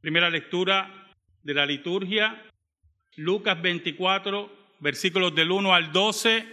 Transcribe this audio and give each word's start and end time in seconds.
Primera 0.00 0.30
lectura 0.30 1.12
de 1.42 1.54
la 1.54 1.66
liturgia, 1.66 2.40
Lucas 3.16 3.60
24, 3.60 4.76
versículos 4.78 5.34
del 5.34 5.50
1 5.50 5.74
al 5.74 5.92
12. 5.92 6.46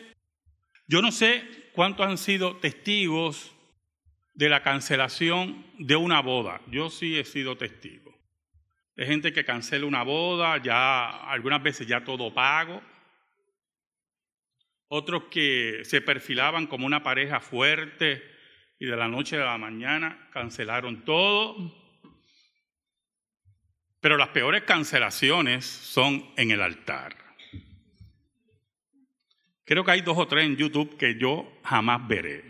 Yo 0.87 1.01
no 1.03 1.11
sé 1.11 1.43
cuántos 1.73 2.07
han 2.07 2.17
sido 2.17 2.55
testigos 2.57 3.55
de 4.33 4.49
la 4.49 4.63
cancelación 4.63 5.63
de 5.77 5.95
una 5.95 6.21
boda. 6.21 6.59
Yo 6.71 6.89
sí 6.89 7.19
he 7.19 7.23
sido 7.23 7.55
testigo. 7.55 8.17
Hay 8.97 9.05
gente 9.05 9.31
que 9.31 9.45
cancela 9.45 9.85
una 9.85 10.01
boda, 10.01 10.57
ya 10.57 11.07
algunas 11.29 11.61
veces 11.61 11.85
ya 11.85 12.03
todo 12.03 12.33
pago. 12.33 12.81
Otros 14.87 15.25
que 15.25 15.81
se 15.83 16.01
perfilaban 16.01 16.65
como 16.65 16.87
una 16.87 17.03
pareja 17.03 17.39
fuerte 17.39 18.23
y 18.79 18.87
de 18.87 18.95
la 18.95 19.07
noche 19.07 19.39
a 19.39 19.45
la 19.45 19.57
mañana 19.59 20.29
cancelaron 20.31 21.05
todo. 21.05 21.84
Pero 24.05 24.17
las 24.17 24.29
peores 24.29 24.61
cancelaciones 24.65 25.65
son 25.65 26.31
en 26.37 26.51
el 26.51 26.61
altar. 26.61 27.17
Creo 29.63 29.83
que 29.83 29.89
hay 29.89 30.01
dos 30.01 30.15
o 30.19 30.27
tres 30.27 30.45
en 30.45 30.57
YouTube 30.57 30.95
que 30.95 31.17
yo 31.17 31.51
jamás 31.63 32.07
veré, 32.07 32.45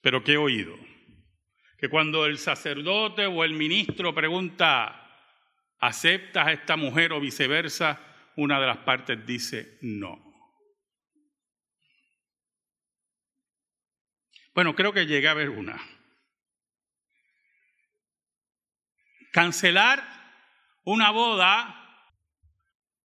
pero 0.00 0.22
que 0.22 0.34
he 0.34 0.36
oído. 0.36 0.78
Que 1.76 1.88
cuando 1.88 2.26
el 2.26 2.38
sacerdote 2.38 3.26
o 3.26 3.42
el 3.42 3.54
ministro 3.54 4.14
pregunta, 4.14 5.18
¿aceptas 5.80 6.46
a 6.46 6.52
esta 6.52 6.76
mujer 6.76 7.12
o 7.12 7.18
viceversa? 7.18 7.98
Una 8.36 8.60
de 8.60 8.68
las 8.68 8.78
partes 8.78 9.26
dice 9.26 9.78
no. 9.80 10.32
Bueno, 14.54 14.76
creo 14.76 14.92
que 14.92 15.06
llegué 15.06 15.26
a 15.26 15.34
ver 15.34 15.50
una. 15.50 15.82
Cancelar 19.32 20.19
una 20.84 21.10
boda 21.10 21.76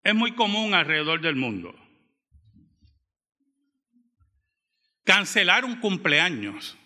es 0.03 0.15
muy 0.15 0.33
común 0.33 0.73
alrededor 0.73 1.21
del 1.21 1.35
mundo. 1.35 1.73
Cancelar 5.03 5.65
un 5.65 5.79
cumpleaños. 5.79 6.77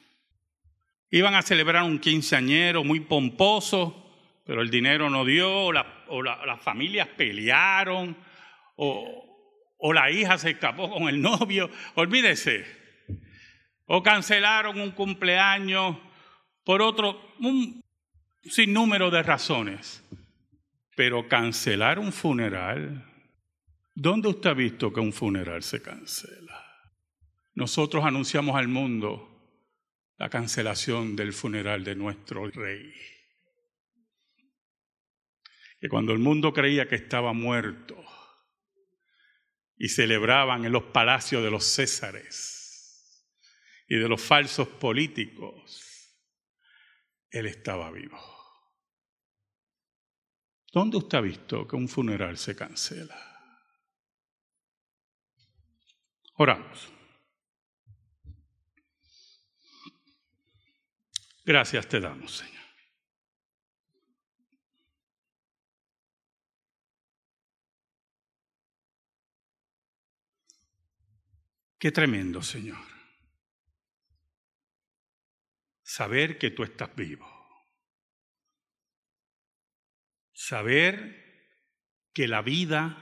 Iban 1.11 1.35
a 1.35 1.41
celebrar 1.41 1.83
un 1.83 1.99
quinceañero 1.99 2.83
muy 2.83 2.99
pomposo, 2.99 4.11
pero 4.45 4.61
el 4.61 4.69
dinero 4.69 5.09
no 5.09 5.25
dio, 5.25 5.49
o, 5.49 5.71
las 5.71 6.61
familias 6.61 7.07
pelearon, 7.07 8.15
o, 8.75 9.75
o 9.77 9.93
la 9.93 10.11
hija 10.11 10.37
se 10.37 10.51
escapó 10.51 10.89
con 10.89 11.09
el 11.09 11.21
novio. 11.21 11.69
Olvídese 11.95 12.79
o 13.91 14.03
cancelaron 14.03 14.79
un 14.79 14.91
cumpleaños 14.91 15.97
por 16.63 16.81
otro, 16.83 17.33
un 17.39 17.81
sinnúmero 18.43 19.09
de 19.09 19.23
razones. 19.23 20.03
Pero 20.99 21.29
cancelar 21.29 21.97
un 21.97 22.11
funeral, 22.11 23.05
¿dónde 23.95 24.27
usted 24.27 24.49
ha 24.49 24.53
visto 24.53 24.91
que 24.91 24.99
un 24.99 25.13
funeral 25.13 25.63
se 25.63 25.81
cancela? 25.81 26.61
Nosotros 27.53 28.03
anunciamos 28.03 28.57
al 28.57 28.67
mundo 28.67 29.63
la 30.17 30.29
cancelación 30.29 31.15
del 31.15 31.31
funeral 31.31 31.85
de 31.85 31.95
nuestro 31.95 32.51
rey. 32.51 32.93
Que 35.79 35.87
cuando 35.87 36.11
el 36.11 36.19
mundo 36.19 36.51
creía 36.51 36.89
que 36.89 36.95
estaba 36.95 37.31
muerto 37.31 37.95
y 39.77 39.87
celebraban 39.87 40.65
en 40.65 40.73
los 40.73 40.83
palacios 40.83 41.41
de 41.41 41.49
los 41.49 41.63
Césares, 41.63 43.25
y 43.87 43.95
de 43.95 44.09
los 44.09 44.21
falsos 44.21 44.67
políticos, 44.67 46.13
él 47.31 47.45
estaba 47.45 47.89
vivo. 47.89 48.38
¿Dónde 50.71 50.97
usted 50.97 51.17
ha 51.17 51.21
visto 51.21 51.67
que 51.67 51.75
un 51.75 51.87
funeral 51.87 52.37
se 52.37 52.55
cancela? 52.55 53.17
Oramos. 56.35 56.91
Gracias 61.43 61.87
te 61.87 61.99
damos, 61.99 62.37
Señor. 62.37 62.55
Qué 71.79 71.91
tremendo, 71.91 72.41
Señor 72.41 72.99
saber 75.89 76.37
que 76.37 76.51
tú 76.51 76.63
estás 76.63 76.95
vivo. 76.95 77.38
Saber 80.49 82.09
que 82.11 82.27
la 82.27 82.41
vida 82.41 82.97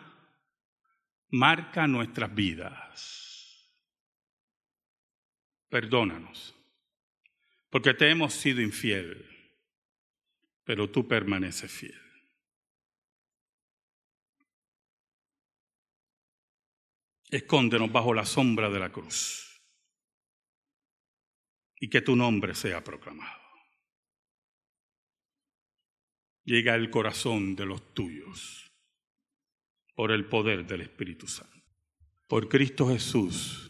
marca 1.30 1.88
nuestras 1.88 2.36
vidas. 2.36 3.72
Perdónanos, 5.70 6.54
porque 7.70 7.94
te 7.94 8.10
hemos 8.10 8.34
sido 8.34 8.60
infiel, 8.60 9.26
pero 10.66 10.92
tú 10.92 11.08
permaneces 11.08 11.72
fiel. 11.72 12.02
Escóndenos 17.30 17.90
bajo 17.90 18.14
la 18.14 18.26
sombra 18.26 18.70
de 18.70 18.80
la 18.80 18.92
cruz 18.92 19.64
y 21.78 21.90
que 21.90 22.02
tu 22.02 22.14
nombre 22.14 22.54
sea 22.56 22.84
proclamado. 22.84 23.47
Llega 26.48 26.76
el 26.76 26.90
corazón 26.90 27.58
de 27.58 27.66
los 27.66 27.94
tuyos 27.94 28.72
por 29.96 30.14
el 30.14 30.28
poder 30.28 30.66
del 30.66 30.80
Espíritu 30.80 31.28
Santo. 31.28 31.54
Por 32.26 32.48
Cristo 32.48 32.88
Jesús. 32.88 33.70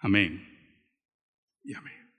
Amén 0.00 0.46
y 1.64 1.72
amén. 1.72 2.14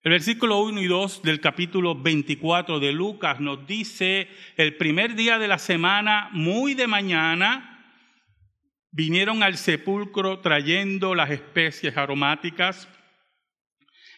El 0.00 0.12
versículo 0.12 0.62
1 0.62 0.80
y 0.80 0.86
2 0.86 1.22
del 1.24 1.42
capítulo 1.42 1.94
24 1.94 2.80
de 2.80 2.92
Lucas 2.92 3.38
nos 3.38 3.66
dice, 3.66 4.30
el 4.56 4.78
primer 4.78 5.14
día 5.14 5.38
de 5.38 5.46
la 5.46 5.58
semana, 5.58 6.30
muy 6.32 6.72
de 6.72 6.86
mañana, 6.86 8.00
vinieron 8.90 9.42
al 9.42 9.58
sepulcro 9.58 10.40
trayendo 10.40 11.14
las 11.14 11.30
especies 11.30 11.98
aromáticas 11.98 12.88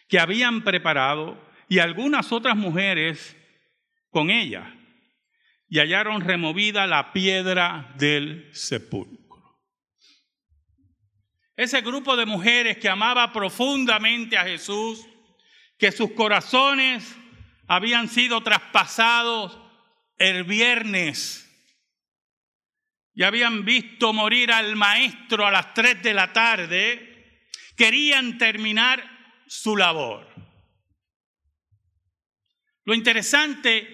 que 0.07 0.19
habían 0.19 0.63
preparado 0.63 1.43
y 1.67 1.79
algunas 1.79 2.31
otras 2.31 2.55
mujeres 2.55 3.35
con 4.09 4.29
ella 4.29 4.73
y 5.67 5.79
hallaron 5.79 6.21
removida 6.21 6.87
la 6.87 7.11
piedra 7.11 7.93
del 7.97 8.49
sepulcro. 8.53 9.25
Ese 11.57 11.81
grupo 11.81 12.15
de 12.15 12.25
mujeres 12.25 12.77
que 12.77 12.89
amaba 12.89 13.31
profundamente 13.31 14.37
a 14.37 14.43
Jesús, 14.43 15.05
que 15.77 15.91
sus 15.91 16.11
corazones 16.11 17.15
habían 17.67 18.09
sido 18.09 18.41
traspasados 18.41 19.59
el 20.17 20.43
viernes 20.43 21.41
y 23.13 23.23
habían 23.23 23.63
visto 23.63 24.11
morir 24.11 24.51
al 24.51 24.75
maestro 24.75 25.45
a 25.45 25.51
las 25.51 25.73
tres 25.73 26.03
de 26.03 26.13
la 26.13 26.33
tarde, 26.33 27.41
querían 27.77 28.37
terminar 28.37 29.03
su 29.47 29.77
labor. 29.77 30.44
Lo 32.85 32.93
interesante 32.93 33.87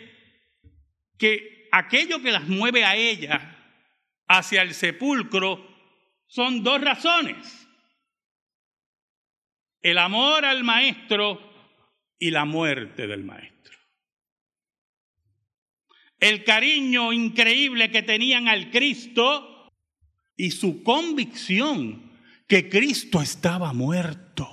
que 1.18 1.68
aquello 1.72 2.22
que 2.22 2.32
las 2.32 2.48
mueve 2.48 2.84
a 2.84 2.96
ella 2.96 3.58
hacia 4.28 4.62
el 4.62 4.74
sepulcro 4.74 5.68
son 6.28 6.64
dos 6.64 6.82
razones. 6.82 7.68
El 9.82 9.98
amor 9.98 10.46
al 10.46 10.64
maestro 10.64 11.40
y 12.20 12.30
la 12.30 12.46
muerte 12.46 13.08
del 13.08 13.24
maestro 13.24 13.52
el 16.22 16.44
cariño 16.44 17.12
increíble 17.12 17.90
que 17.90 18.04
tenían 18.04 18.48
al 18.48 18.70
Cristo 18.70 19.72
y 20.38 20.52
su 20.52 20.84
convicción 20.84 22.12
que 22.48 22.70
Cristo 22.70 23.22
estaba 23.22 23.74
muerto. 23.74 24.48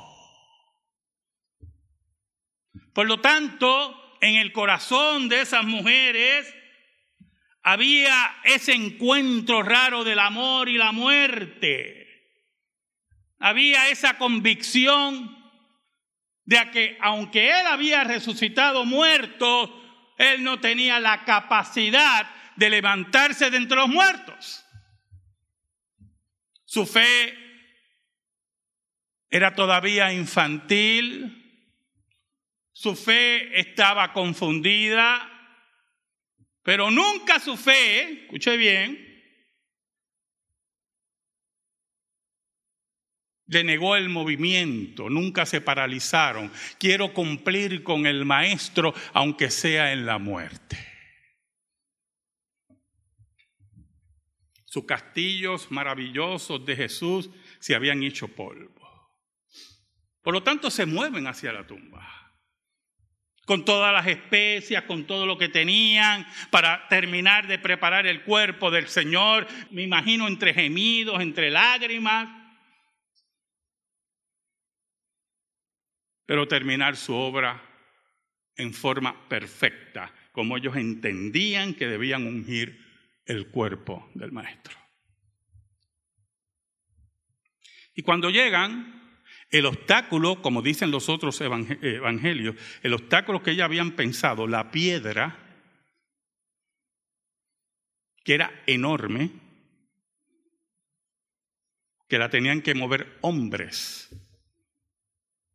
Por 2.94 3.06
lo 3.06 3.20
tanto, 3.20 3.97
en 4.20 4.36
el 4.36 4.52
corazón 4.52 5.28
de 5.28 5.40
esas 5.42 5.64
mujeres 5.64 6.54
había 7.62 8.36
ese 8.44 8.72
encuentro 8.72 9.62
raro 9.62 10.04
del 10.04 10.18
amor 10.18 10.68
y 10.68 10.78
la 10.78 10.92
muerte. 10.92 12.06
Había 13.38 13.88
esa 13.88 14.16
convicción 14.16 15.36
de 16.44 16.70
que 16.70 16.98
aunque 17.00 17.50
él 17.50 17.66
había 17.66 18.04
resucitado 18.04 18.84
muerto, 18.84 20.14
él 20.16 20.42
no 20.42 20.60
tenía 20.60 20.98
la 20.98 21.24
capacidad 21.24 22.26
de 22.56 22.70
levantarse 22.70 23.50
de 23.50 23.58
entre 23.58 23.76
los 23.76 23.88
muertos. 23.88 24.64
Su 26.64 26.86
fe 26.86 27.34
era 29.30 29.54
todavía 29.54 30.12
infantil, 30.12 31.37
su 32.78 32.94
fe 32.94 33.58
estaba 33.58 34.12
confundida, 34.12 35.28
pero 36.62 36.92
nunca 36.92 37.40
su 37.40 37.56
fe, 37.56 38.22
escuche 38.22 38.56
bien, 38.56 39.04
denegó 43.46 43.96
el 43.96 44.08
movimiento, 44.08 45.10
nunca 45.10 45.44
se 45.44 45.60
paralizaron. 45.60 46.52
Quiero 46.78 47.12
cumplir 47.12 47.82
con 47.82 48.06
el 48.06 48.24
maestro, 48.24 48.94
aunque 49.12 49.50
sea 49.50 49.92
en 49.92 50.06
la 50.06 50.18
muerte. 50.18 50.78
Sus 54.66 54.84
castillos 54.84 55.68
maravillosos 55.72 56.64
de 56.64 56.76
Jesús 56.76 57.28
se 57.58 57.74
habían 57.74 58.04
hecho 58.04 58.28
polvo. 58.28 59.18
Por 60.22 60.32
lo 60.32 60.44
tanto, 60.44 60.70
se 60.70 60.86
mueven 60.86 61.26
hacia 61.26 61.52
la 61.52 61.66
tumba. 61.66 62.27
Con 63.48 63.64
todas 63.64 63.94
las 63.94 64.06
especias, 64.06 64.82
con 64.82 65.06
todo 65.06 65.24
lo 65.24 65.38
que 65.38 65.48
tenían 65.48 66.26
para 66.50 66.86
terminar 66.88 67.46
de 67.46 67.58
preparar 67.58 68.06
el 68.06 68.22
cuerpo 68.22 68.70
del 68.70 68.88
Señor. 68.88 69.48
Me 69.70 69.80
imagino 69.80 70.28
entre 70.28 70.52
gemidos, 70.52 71.18
entre 71.22 71.50
lágrimas. 71.50 72.28
Pero 76.26 76.46
terminar 76.46 76.94
su 76.94 77.14
obra 77.14 77.62
en 78.54 78.74
forma 78.74 79.26
perfecta, 79.30 80.12
como 80.32 80.58
ellos 80.58 80.76
entendían 80.76 81.72
que 81.72 81.86
debían 81.86 82.26
ungir 82.26 82.78
el 83.24 83.48
cuerpo 83.48 84.10
del 84.12 84.30
Maestro. 84.30 84.76
Y 87.94 88.02
cuando 88.02 88.28
llegan, 88.28 89.07
el 89.50 89.66
obstáculo, 89.66 90.42
como 90.42 90.62
dicen 90.62 90.90
los 90.90 91.08
otros 91.08 91.40
evangelios, 91.40 92.56
el 92.82 92.92
obstáculo 92.92 93.42
que 93.42 93.52
ellos 93.52 93.64
habían 93.64 93.92
pensado, 93.92 94.46
la 94.46 94.70
piedra, 94.70 95.38
que 98.24 98.34
era 98.34 98.62
enorme, 98.66 99.30
que 102.08 102.18
la 102.18 102.28
tenían 102.28 102.62
que 102.62 102.74
mover 102.74 103.18
hombres. 103.22 104.08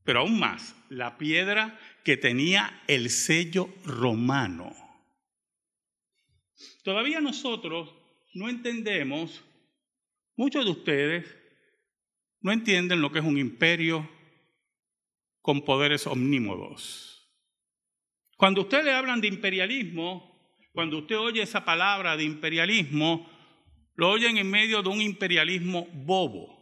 Pero 0.03 0.21
aún 0.21 0.39
más, 0.39 0.75
la 0.89 1.17
piedra 1.17 1.79
que 2.03 2.17
tenía 2.17 2.83
el 2.87 3.09
sello 3.09 3.69
romano. 3.85 4.75
Todavía 6.83 7.21
nosotros 7.21 7.93
no 8.33 8.49
entendemos, 8.49 9.43
muchos 10.35 10.65
de 10.65 10.71
ustedes 10.71 11.42
no 12.43 12.51
entienden 12.51 13.01
lo 13.01 13.11
que 13.11 13.19
es 13.19 13.25
un 13.25 13.37
imperio 13.37 14.07
con 15.41 15.63
poderes 15.63 16.05
omnímodos. 16.05 17.31
Cuando 18.37 18.61
usted 18.61 18.83
le 18.83 18.93
hablan 18.93 19.21
de 19.21 19.29
imperialismo, 19.29 20.57
cuando 20.73 20.99
usted 20.99 21.17
oye 21.17 21.41
esa 21.41 21.63
palabra 21.63 22.17
de 22.17 22.25
imperialismo, 22.25 23.29
lo 23.95 24.09
oyen 24.09 24.37
en 24.37 24.51
medio 24.51 24.83
de 24.83 24.89
un 24.89 25.01
imperialismo 25.01 25.87
bobo, 25.93 26.59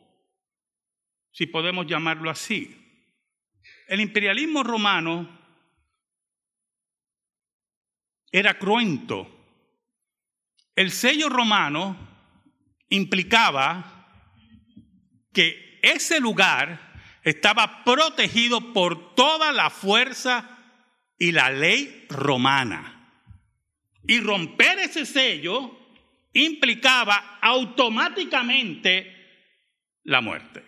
si 1.31 1.47
podemos 1.47 1.87
llamarlo 1.87 2.29
así. 2.29 2.77
El 3.87 4.01
imperialismo 4.01 4.63
romano 4.63 5.39
era 8.31 8.57
cruento. 8.59 9.27
El 10.75 10.91
sello 10.91 11.27
romano 11.27 11.97
implicaba 12.89 13.97
que 15.33 15.70
ese 15.81 16.19
lugar 16.19 16.91
estaba 17.23 17.83
protegido 17.83 18.73
por 18.73 19.15
toda 19.15 19.51
la 19.51 19.69
fuerza 19.69 20.57
y 21.17 21.31
la 21.31 21.49
ley 21.51 22.05
romana. 22.09 22.97
Y 24.07 24.19
romper 24.19 24.79
ese 24.79 25.05
sello 25.05 25.77
implicaba 26.33 27.37
automáticamente 27.41 29.15
la 30.03 30.21
muerte. 30.21 30.63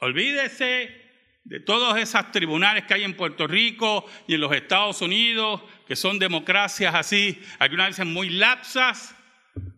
Olvídese 0.00 1.00
de 1.44 1.60
todos 1.60 1.96
esos 1.98 2.30
tribunales 2.32 2.84
que 2.84 2.94
hay 2.94 3.04
en 3.04 3.16
Puerto 3.16 3.46
Rico 3.46 4.04
y 4.26 4.34
en 4.34 4.40
los 4.40 4.52
Estados 4.52 5.00
Unidos, 5.02 5.62
que 5.86 5.94
son 5.94 6.18
democracias 6.18 6.94
así, 6.94 7.40
algunas 7.58 7.88
veces 7.88 8.06
muy 8.06 8.30
lapsas, 8.30 9.14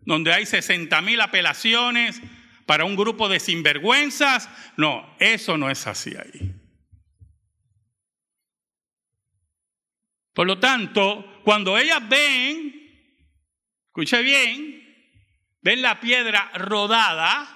donde 0.06 0.32
hay 0.32 0.46
60 0.46 1.00
mil 1.02 1.20
apelaciones 1.20 2.20
para 2.66 2.84
un 2.84 2.96
grupo 2.96 3.28
de 3.28 3.40
sinvergüenzas. 3.40 4.48
No, 4.76 5.16
eso 5.18 5.56
no 5.56 5.70
es 5.70 5.86
así 5.86 6.14
ahí. 6.16 6.54
Por 10.32 10.46
lo 10.46 10.58
tanto, 10.58 11.40
cuando 11.44 11.78
ellas 11.78 12.06
ven, 12.08 12.74
escuche 13.86 14.20
bien, 14.22 14.84
ven 15.62 15.80
la 15.80 16.00
piedra 16.00 16.50
rodada, 16.54 17.50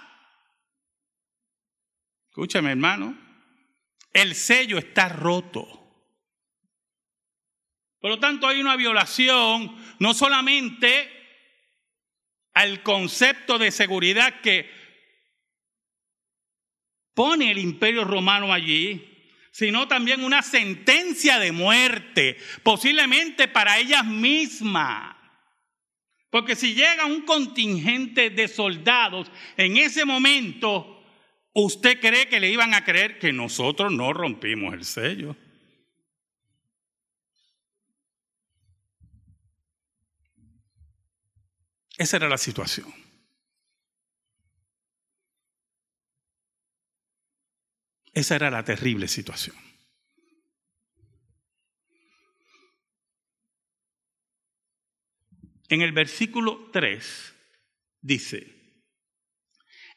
escúcheme 2.28 2.70
hermano, 2.70 3.18
el 4.12 4.34
sello 4.36 4.78
está 4.78 5.08
roto. 5.08 5.66
Por 8.00 8.10
lo 8.10 8.20
tanto, 8.20 8.46
hay 8.46 8.60
una 8.60 8.76
violación 8.76 9.76
no 9.98 10.14
solamente 10.14 11.10
al 12.54 12.84
concepto 12.84 13.58
de 13.58 13.72
seguridad 13.72 14.40
que 14.40 14.70
pone 17.18 17.50
el 17.50 17.58
imperio 17.58 18.04
romano 18.04 18.52
allí, 18.52 19.04
sino 19.50 19.88
también 19.88 20.22
una 20.22 20.40
sentencia 20.40 21.40
de 21.40 21.50
muerte, 21.50 22.36
posiblemente 22.62 23.48
para 23.48 23.76
ellas 23.80 24.06
mismas. 24.06 25.16
Porque 26.30 26.54
si 26.54 26.74
llega 26.74 27.06
un 27.06 27.22
contingente 27.22 28.30
de 28.30 28.46
soldados 28.46 29.32
en 29.56 29.78
ese 29.78 30.04
momento, 30.04 31.02
¿usted 31.54 31.98
cree 31.98 32.28
que 32.28 32.38
le 32.38 32.52
iban 32.52 32.72
a 32.72 32.84
creer 32.84 33.18
que 33.18 33.32
nosotros 33.32 33.90
no 33.90 34.12
rompimos 34.12 34.72
el 34.72 34.84
sello? 34.84 35.34
Esa 41.96 42.18
era 42.18 42.28
la 42.28 42.38
situación. 42.38 43.07
Esa 48.18 48.34
era 48.34 48.50
la 48.50 48.64
terrible 48.64 49.06
situación. 49.06 49.54
En 55.68 55.82
el 55.82 55.92
versículo 55.92 56.68
3 56.72 57.34
dice, 58.00 58.82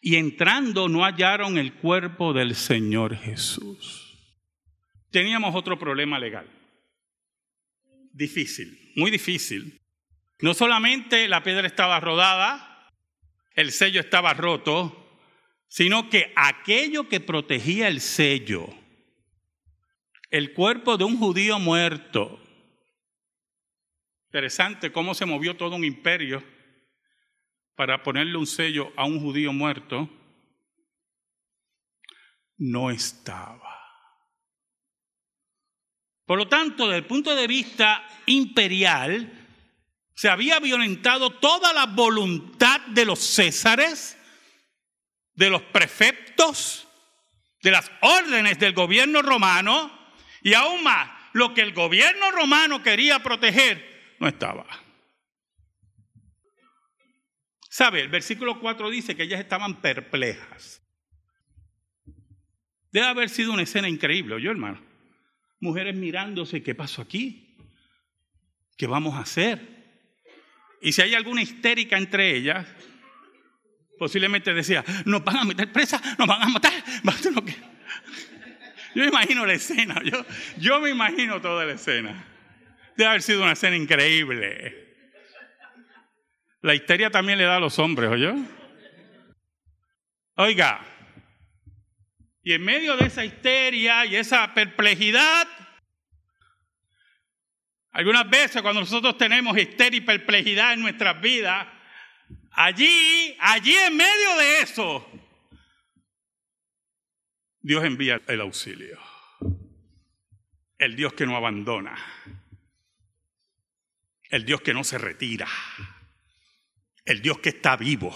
y 0.01 0.17
entrando 0.17 0.87
no 0.87 1.03
hallaron 1.03 1.57
el 1.57 1.73
cuerpo 1.73 2.31
del 2.31 2.53
Señor 2.53 3.15
Jesús. 3.15 4.15
Teníamos 5.09 5.55
otro 5.55 5.79
problema 5.79 6.19
legal. 6.19 6.47
Difícil, 8.13 8.91
muy 8.97 9.09
difícil. 9.09 9.81
No 10.41 10.53
solamente 10.53 11.27
la 11.27 11.41
piedra 11.41 11.65
estaba 11.65 11.99
rodada, 11.99 12.87
el 13.55 13.71
sello 13.71 13.99
estaba 13.99 14.35
roto, 14.35 15.00
sino 15.71 16.09
que 16.09 16.33
aquello 16.35 17.07
que 17.07 17.21
protegía 17.21 17.87
el 17.87 18.01
sello, 18.01 18.67
el 20.29 20.53
cuerpo 20.53 20.97
de 20.97 21.05
un 21.05 21.17
judío 21.17 21.59
muerto, 21.59 22.41
interesante 24.25 24.91
cómo 24.91 25.13
se 25.13 25.25
movió 25.25 25.55
todo 25.55 25.77
un 25.77 25.85
imperio 25.85 26.43
para 27.75 28.03
ponerle 28.03 28.35
un 28.35 28.47
sello 28.47 28.91
a 28.97 29.05
un 29.05 29.21
judío 29.21 29.53
muerto, 29.53 30.09
no 32.57 32.91
estaba. 32.91 33.79
Por 36.25 36.37
lo 36.37 36.49
tanto, 36.49 36.87
desde 36.87 36.97
el 36.97 37.05
punto 37.05 37.33
de 37.33 37.47
vista 37.47 38.05
imperial, 38.25 39.47
se 40.15 40.27
había 40.27 40.59
violentado 40.59 41.29
toda 41.29 41.71
la 41.71 41.85
voluntad 41.85 42.81
de 42.87 43.05
los 43.05 43.19
césares 43.19 44.17
de 45.35 45.49
los 45.49 45.61
prefectos, 45.61 46.87
de 47.61 47.71
las 47.71 47.91
órdenes 48.01 48.59
del 48.59 48.73
gobierno 48.73 49.21
romano 49.21 49.91
y 50.41 50.53
aún 50.53 50.83
más, 50.83 51.09
lo 51.33 51.53
que 51.53 51.61
el 51.61 51.73
gobierno 51.73 52.31
romano 52.31 52.81
quería 52.81 53.19
proteger 53.19 54.15
no 54.19 54.27
estaba. 54.27 54.65
¿Sabe? 57.69 58.01
El 58.01 58.09
versículo 58.09 58.59
4 58.59 58.89
dice 58.89 59.15
que 59.15 59.23
ellas 59.23 59.39
estaban 59.39 59.81
perplejas. 59.81 60.81
Debe 62.91 63.07
haber 63.07 63.29
sido 63.29 63.53
una 63.53 63.63
escena 63.63 63.87
increíble, 63.87 64.41
yo 64.41 64.51
hermano. 64.51 64.81
Mujeres 65.61 65.95
mirándose, 65.95 66.61
¿qué 66.61 66.75
pasó 66.75 67.01
aquí? 67.01 67.55
¿Qué 68.77 68.87
vamos 68.87 69.15
a 69.15 69.21
hacer? 69.21 69.81
Y 70.81 70.91
si 70.91 71.01
hay 71.01 71.13
alguna 71.13 71.43
histérica 71.43 71.97
entre 71.97 72.35
ellas, 72.35 72.67
posiblemente 74.01 74.51
decía, 74.51 74.83
nos 75.05 75.23
van 75.23 75.37
a 75.37 75.43
meter 75.43 75.71
presa, 75.71 76.01
nos 76.17 76.27
van 76.27 76.41
a 76.41 76.49
matar. 76.49 76.73
Yo 78.95 79.05
imagino 79.05 79.45
la 79.45 79.53
escena, 79.53 80.01
yo, 80.03 80.25
yo 80.57 80.81
me 80.81 80.89
imagino 80.89 81.39
toda 81.39 81.65
la 81.65 81.73
escena. 81.73 82.25
Debe 82.97 83.09
haber 83.09 83.21
sido 83.21 83.43
una 83.43 83.51
escena 83.51 83.75
increíble. 83.75 84.95
La 86.61 86.73
histeria 86.73 87.11
también 87.11 87.37
le 87.37 87.43
da 87.43 87.57
a 87.57 87.59
los 87.59 87.77
hombres, 87.77 88.09
¿oyó? 88.09 88.33
Oiga, 90.35 90.81
y 92.41 92.53
en 92.53 92.63
medio 92.63 92.97
de 92.97 93.05
esa 93.05 93.23
histeria 93.23 94.03
y 94.07 94.15
esa 94.15 94.51
perplejidad, 94.55 95.47
algunas 97.91 98.27
veces 98.27 98.63
cuando 98.63 98.81
nosotros 98.81 99.15
tenemos 99.15 99.55
histeria 99.55 99.99
y 99.99 100.01
perplejidad 100.01 100.73
en 100.73 100.81
nuestras 100.81 101.21
vidas, 101.21 101.67
allí, 102.51 103.35
allí 103.39 103.75
en 103.75 103.97
medio 103.97 104.37
de 104.37 104.61
eso, 104.61 105.07
Dios 107.61 107.83
envía 107.83 108.21
el 108.27 108.41
auxilio. 108.41 108.99
El 110.77 110.95
Dios 110.95 111.13
que 111.13 111.27
no 111.27 111.35
abandona. 111.35 111.95
El 114.29 114.45
Dios 114.45 114.61
que 114.61 114.73
no 114.73 114.83
se 114.83 114.97
retira. 114.97 115.47
El 117.05 117.21
Dios 117.21 117.37
que 117.39 117.49
está 117.49 117.77
vivo. 117.77 118.11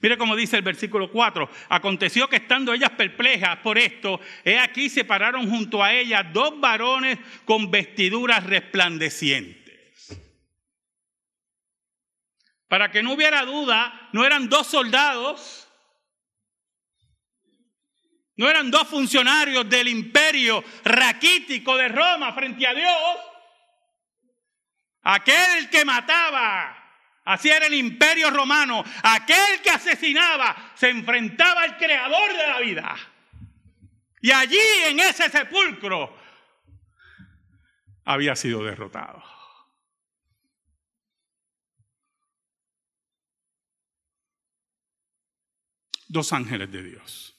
Mire 0.00 0.18
cómo 0.18 0.34
dice 0.34 0.56
el 0.56 0.62
versículo 0.62 1.12
4. 1.12 1.48
Aconteció 1.68 2.28
que 2.28 2.36
estando 2.36 2.74
ellas 2.74 2.90
perplejas 2.90 3.58
por 3.58 3.78
esto, 3.78 4.20
he 4.44 4.58
aquí 4.58 4.90
se 4.90 5.04
pararon 5.04 5.48
junto 5.48 5.84
a 5.84 5.94
ellas 5.94 6.32
dos 6.32 6.58
varones 6.58 7.18
con 7.44 7.70
vestiduras 7.70 8.44
resplandecientes. 8.44 9.61
Para 12.72 12.90
que 12.90 13.02
no 13.02 13.12
hubiera 13.12 13.44
duda, 13.44 14.08
no 14.12 14.24
eran 14.24 14.48
dos 14.48 14.66
soldados, 14.66 15.68
no 18.34 18.48
eran 18.48 18.70
dos 18.70 18.88
funcionarios 18.88 19.68
del 19.68 19.88
imperio 19.88 20.64
raquítico 20.82 21.76
de 21.76 21.88
Roma 21.88 22.32
frente 22.32 22.66
a 22.66 22.72
Dios. 22.72 23.18
Aquel 25.02 25.68
que 25.68 25.84
mataba, 25.84 26.74
así 27.26 27.50
era 27.50 27.66
el 27.66 27.74
imperio 27.74 28.30
romano, 28.30 28.82
aquel 29.02 29.60
que 29.62 29.68
asesinaba 29.68 30.72
se 30.74 30.88
enfrentaba 30.88 31.64
al 31.64 31.76
creador 31.76 32.32
de 32.32 32.46
la 32.46 32.58
vida. 32.60 32.96
Y 34.22 34.30
allí 34.30 34.58
en 34.86 34.98
ese 34.98 35.28
sepulcro 35.28 36.18
había 38.06 38.34
sido 38.34 38.64
derrotado. 38.64 39.41
Dos 46.12 46.34
ángeles 46.34 46.70
de 46.70 46.82
Dios. 46.82 47.34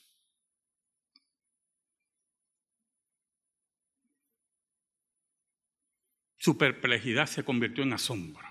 Su 6.36 6.58
perplejidad 6.58 7.26
se 7.26 7.44
convirtió 7.44 7.84
en 7.84 7.92
asombro, 7.92 8.44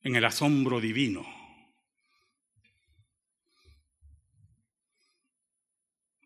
en 0.00 0.16
el 0.16 0.24
asombro 0.24 0.80
divino. 0.80 1.24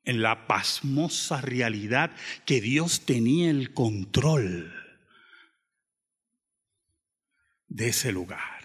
En 0.05 0.23
la 0.23 0.47
pasmosa 0.47 1.43
realidad 1.43 2.17
que 2.47 2.63
Dios 2.63 3.05
tenía 3.05 3.51
el 3.51 3.75
control 3.75 4.73
de 7.67 7.89
ese 7.89 8.13
lugar. 8.13 8.56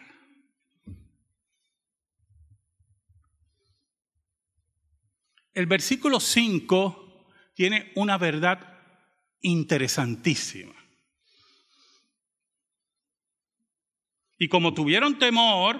El 5.54 5.66
versículo 5.66 6.20
5 6.20 7.28
tiene 7.54 7.92
una 7.96 8.18
verdad 8.18 8.80
interesantísima. 9.42 10.74
Y 14.38 14.48
como 14.48 14.74
tuvieron 14.74 15.20
temor, 15.20 15.80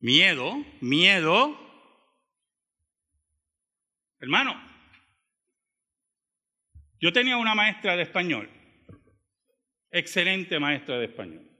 miedo, 0.00 0.56
miedo, 0.80 1.58
hermano, 4.18 4.54
yo 7.00 7.12
tenía 7.12 7.36
una 7.36 7.54
maestra 7.54 7.96
de 7.96 8.02
español, 8.02 8.50
excelente 9.90 10.58
maestra 10.58 10.98
de 10.98 11.06
español, 11.06 11.50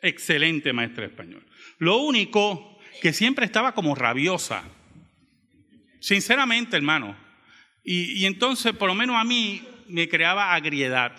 excelente 0.00 0.72
maestra 0.72 1.04
de 1.04 1.10
español. 1.10 1.46
Lo 1.78 1.98
único 1.98 2.71
que 3.00 3.12
siempre 3.12 3.44
estaba 3.44 3.72
como 3.72 3.94
rabiosa, 3.94 4.64
sinceramente, 6.00 6.76
hermano. 6.76 7.16
Y, 7.84 8.22
y 8.22 8.26
entonces, 8.26 8.72
por 8.74 8.88
lo 8.88 8.94
menos 8.94 9.16
a 9.16 9.24
mí, 9.24 9.66
me 9.88 10.08
creaba 10.08 10.54
agriedad. 10.54 11.14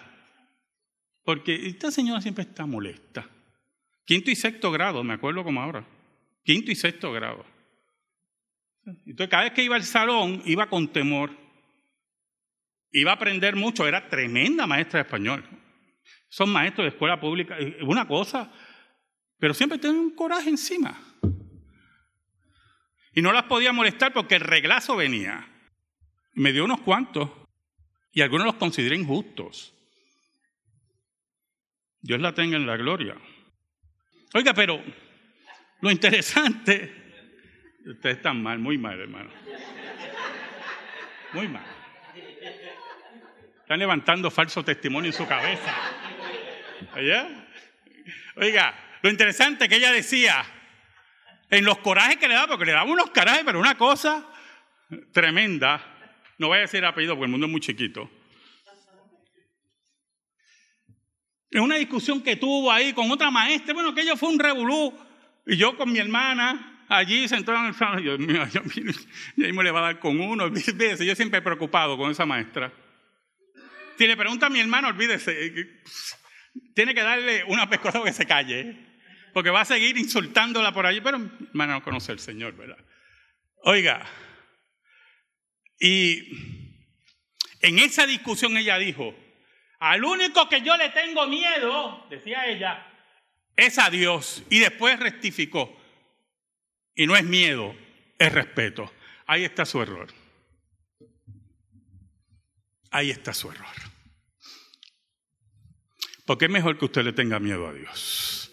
Porque 1.24 1.68
esta 1.68 1.92
señora 1.92 2.22
siempre 2.22 2.44
está 2.44 2.66
molesta. 2.66 3.30
Quinto 4.06 4.30
y 4.30 4.36
sexto 4.36 4.72
grado, 4.72 5.04
me 5.04 5.14
acuerdo 5.14 5.44
como 5.44 5.62
ahora. 5.62 5.88
Quinto 6.44 6.72
y 6.72 6.76
sexto 6.76 7.12
grado. 7.12 7.46
Entonces, 8.86 9.30
cada 9.30 9.44
vez 9.44 9.54
que 9.54 9.64
iba 9.64 9.76
al 9.76 9.84
salón, 9.84 10.42
iba 10.46 10.68
con 10.68 10.90
temor. 10.90 11.32
Iba 12.92 13.12
a 13.12 13.16
aprender 13.16 13.56
mucho, 13.56 13.88
era 13.88 14.10
tremenda 14.10 14.68
maestra 14.68 15.00
de 15.00 15.06
español. 15.06 15.44
Son 16.30 16.50
maestros 16.50 16.86
de 16.86 16.90
escuela 16.90 17.20
pública, 17.20 17.58
una 17.82 18.08
cosa, 18.08 18.52
pero 19.40 19.54
siempre 19.54 19.78
tienen 19.80 20.00
un 20.00 20.16
coraje 20.16 20.50
encima. 20.50 21.00
Y 23.14 23.22
no 23.22 23.32
las 23.32 23.44
podía 23.44 23.74
molestar 23.74 24.14
porque 24.14 24.36
el 24.36 24.42
reglazo 24.42 24.96
venía. 24.96 25.48
Me 26.34 26.52
dio 26.52 26.66
unos 26.66 26.82
cuantos 26.82 27.30
y 28.12 28.22
algunos 28.22 28.46
los 28.46 28.56
consideré 28.56 28.96
injustos. 28.96 29.74
Dios 32.02 32.20
la 32.20 32.34
tenga 32.34 32.58
en 32.58 32.66
la 32.66 32.76
gloria. 32.76 33.16
Oiga, 34.34 34.54
pero 34.54 34.84
lo 35.82 35.92
interesante, 35.92 36.92
ustedes 37.86 38.18
están 38.18 38.42
mal, 38.42 38.60
muy 38.60 38.78
mal, 38.78 39.00
hermano. 39.00 39.30
Muy 41.34 41.48
mal. 41.48 41.66
Están 43.62 43.80
levantando 43.80 44.30
falso 44.30 44.64
testimonio 44.64 45.12
en 45.12 45.18
su 45.18 45.28
cabeza. 45.28 45.74
¿Allá? 46.94 47.48
Oiga, 48.36 48.74
lo 49.02 49.10
interesante 49.10 49.70
que 49.70 49.76
ella 49.76 49.92
decía, 49.92 50.46
en 51.58 51.66
los 51.66 51.78
corajes 51.80 52.18
que 52.18 52.28
le 52.28 52.34
daba, 52.34 52.48
porque 52.48 52.66
le 52.66 52.72
daba 52.72 52.90
unos 52.90 53.12
corajes, 53.12 53.44
pero 53.46 53.60
una 53.60 53.78
cosa 53.78 54.28
tremenda, 55.12 55.84
no 56.40 56.48
voy 56.48 56.58
a 56.58 56.62
decir 56.62 56.84
apellido 56.84 57.14
porque 57.14 57.26
el 57.26 57.32
mundo 57.32 57.46
es 57.46 57.52
muy 57.52 57.62
chiquito. 57.62 58.10
en 61.52 61.62
una 61.62 61.76
discusión 61.76 62.22
que 62.24 62.36
tuvo 62.36 62.72
ahí 62.72 62.94
con 62.94 63.12
otra 63.12 63.30
maestra, 63.30 63.76
bueno, 63.76 63.90
aquello 63.90 64.18
fue 64.18 64.30
un 64.30 64.40
revolú, 64.40 64.92
y 65.46 65.56
yo 65.56 65.78
con 65.78 65.92
mi 65.92 66.00
hermana 66.00 66.84
allí 66.90 67.28
sentado 67.28 67.60
en 67.60 67.66
el 67.66 67.76
salón, 67.76 68.02
Dios 68.02 68.18
mío, 68.18 68.44
yo, 68.52 68.62
y 69.38 69.44
ahí 69.44 69.54
me 69.54 69.64
le 69.64 69.70
va 69.70 69.82
a 69.82 69.84
dar 69.84 70.00
con 70.00 70.20
uno, 70.20 70.46
olvídese, 70.46 71.06
yo 71.06 71.16
siempre 71.16 71.40
he 71.40 71.42
preocupado 71.44 71.96
con 71.96 72.10
esa 72.10 72.26
maestra. 72.26 72.74
Si 74.00 74.08
le 74.08 74.18
pregunta 74.18 74.48
a 74.48 74.50
mi 74.50 74.60
hermano, 74.60 74.88
olvídese, 74.88 75.84
tiene 76.74 76.96
que 76.96 77.04
darle 77.04 77.44
una 77.44 77.70
pescosa 77.70 78.04
que 78.04 78.14
se 78.14 78.26
calle, 78.26 78.93
porque 79.34 79.50
va 79.50 79.62
a 79.62 79.66
seguir 79.66 79.98
insultándola 79.98 80.74
por 80.74 80.86
allí, 80.86 81.02
pero 81.02 81.20
mi 81.20 81.30
hermana 81.48 81.74
no 81.74 81.84
conoce 81.84 82.12
al 82.12 82.20
Señor, 82.20 82.56
¿verdad? 82.56 82.78
Oiga, 83.64 84.06
y 85.80 86.30
en 87.62 87.80
esa 87.80 88.06
discusión 88.06 88.56
ella 88.58 88.78
dijo, 88.78 89.16
al 89.80 90.04
único 90.04 90.48
que 90.48 90.62
yo 90.62 90.78
le 90.78 90.90
tengo 90.90 91.28
miedo, 91.28 92.08
decía 92.10 92.48
ella, 92.48 92.88
es 93.56 93.78
a 93.78 93.90
Dios. 93.90 94.44
Y 94.50 94.60
después 94.60 95.00
rectificó. 95.00 95.78
Y 96.96 97.08
no 97.08 97.16
es 97.16 97.24
miedo, 97.24 97.76
es 98.20 98.32
respeto. 98.32 98.92
Ahí 99.26 99.44
está 99.44 99.66
su 99.66 99.82
error. 99.82 100.08
Ahí 102.92 103.10
está 103.10 103.34
su 103.34 103.52
error. 103.52 103.76
Porque 106.26 106.46
es 106.46 106.52
mejor 106.52 106.78
que 106.78 106.86
usted 106.86 107.04
le 107.04 107.14
tenga 107.14 107.40
miedo 107.40 107.68
a 107.68 107.74
Dios. 107.74 108.53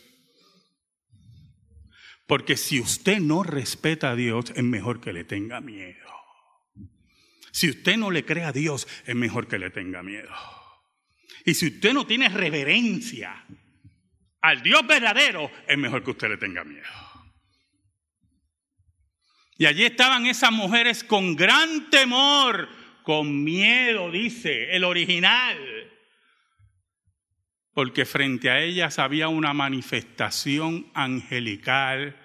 Porque 2.31 2.57
si 2.57 2.79
usted 2.79 3.19
no 3.19 3.43
respeta 3.43 4.13
a 4.13 4.15
Dios, 4.15 4.53
es 4.55 4.63
mejor 4.63 5.01
que 5.01 5.13
le 5.13 5.25
tenga 5.25 5.61
miedo. 5.61 6.09
Si 7.51 7.69
usted 7.69 7.97
no 7.97 8.13
le 8.13 8.25
cree 8.25 8.45
a 8.45 8.53
Dios, 8.53 8.87
es 9.05 9.17
mejor 9.17 9.49
que 9.49 9.59
le 9.59 9.71
tenga 9.71 10.05
miedo. 10.05 10.31
Y 11.45 11.55
si 11.55 11.67
usted 11.67 11.93
no 11.93 12.07
tiene 12.07 12.29
reverencia 12.29 13.45
al 14.43 14.63
Dios 14.63 14.87
verdadero, 14.87 15.51
es 15.67 15.77
mejor 15.77 16.05
que 16.05 16.13
usted 16.13 16.29
le 16.29 16.37
tenga 16.37 16.63
miedo. 16.63 16.87
Y 19.59 19.67
allí 19.67 19.85
estaban 19.85 20.25
esas 20.27 20.53
mujeres 20.53 21.03
con 21.03 21.35
gran 21.35 21.91
temor, 21.91 22.69
con 23.03 23.43
miedo, 23.43 24.09
dice 24.09 24.71
el 24.77 24.85
original. 24.85 25.59
Porque 27.73 28.05
frente 28.05 28.51
a 28.51 28.61
ellas 28.61 28.99
había 28.99 29.29
una 29.29 29.53
manifestación 29.53 30.91
angelical 30.95 32.17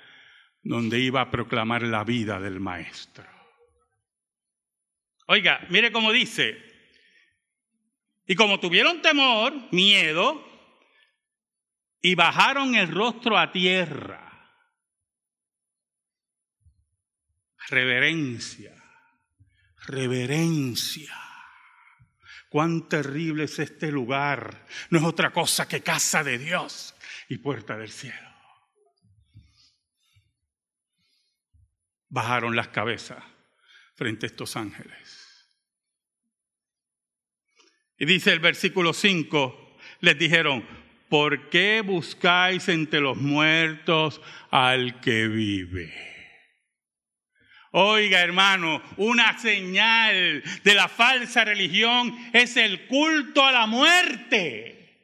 donde 0.63 0.99
iba 0.99 1.21
a 1.21 1.29
proclamar 1.29 1.83
la 1.83 2.03
vida 2.03 2.39
del 2.39 2.59
maestro. 2.59 3.25
Oiga, 5.27 5.65
mire 5.69 5.91
cómo 5.91 6.11
dice, 6.11 6.57
y 8.27 8.35
como 8.35 8.59
tuvieron 8.59 9.01
temor, 9.01 9.53
miedo, 9.71 10.43
y 12.01 12.15
bajaron 12.15 12.75
el 12.75 12.91
rostro 12.91 13.37
a 13.37 13.51
tierra, 13.51 14.25
reverencia, 17.69 18.75
reverencia. 19.87 21.24
Cuán 22.55 22.87
terrible 22.87 23.43
es 23.43 23.59
este 23.59 23.91
lugar. 23.91 24.65
No 24.89 24.99
es 24.99 25.03
otra 25.03 25.33
cosa 25.33 25.67
que 25.67 25.81
casa 25.81 26.23
de 26.23 26.37
Dios 26.37 26.95
y 27.27 27.39
puerta 27.39 27.75
del 27.75 27.91
cielo. 27.91 28.29
Bajaron 32.07 32.55
las 32.55 32.69
cabezas 32.69 33.21
frente 33.95 34.25
a 34.25 34.29
estos 34.29 34.55
ángeles. 34.55 35.49
Y 37.97 38.05
dice 38.05 38.31
el 38.31 38.39
versículo 38.39 38.93
5, 38.93 39.77
les 39.99 40.17
dijeron, 40.17 40.65
¿por 41.09 41.49
qué 41.49 41.81
buscáis 41.85 42.69
entre 42.69 43.01
los 43.01 43.17
muertos 43.17 44.21
al 44.49 45.01
que 45.01 45.27
vive? 45.27 46.14
Oiga, 47.77 48.21
hermano, 48.21 48.81
una 48.95 49.37
señal 49.37 50.41
de 50.63 50.73
la 50.73 50.87
falsa 50.87 51.43
religión 51.43 52.17
es 52.31 52.55
el 52.55 52.87
culto 52.87 53.45
a 53.45 53.51
la 53.51 53.67
muerte. 53.67 55.03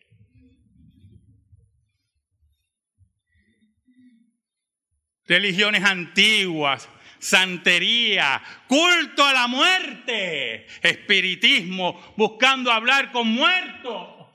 Religiones 5.26 5.84
antiguas, 5.84 6.88
santería, 7.20 8.42
culto 8.70 9.26
a 9.26 9.34
la 9.34 9.48
muerte, 9.48 10.66
espiritismo, 10.82 12.14
buscando 12.16 12.72
hablar 12.72 13.12
con 13.12 13.28
muertos. 13.28 14.30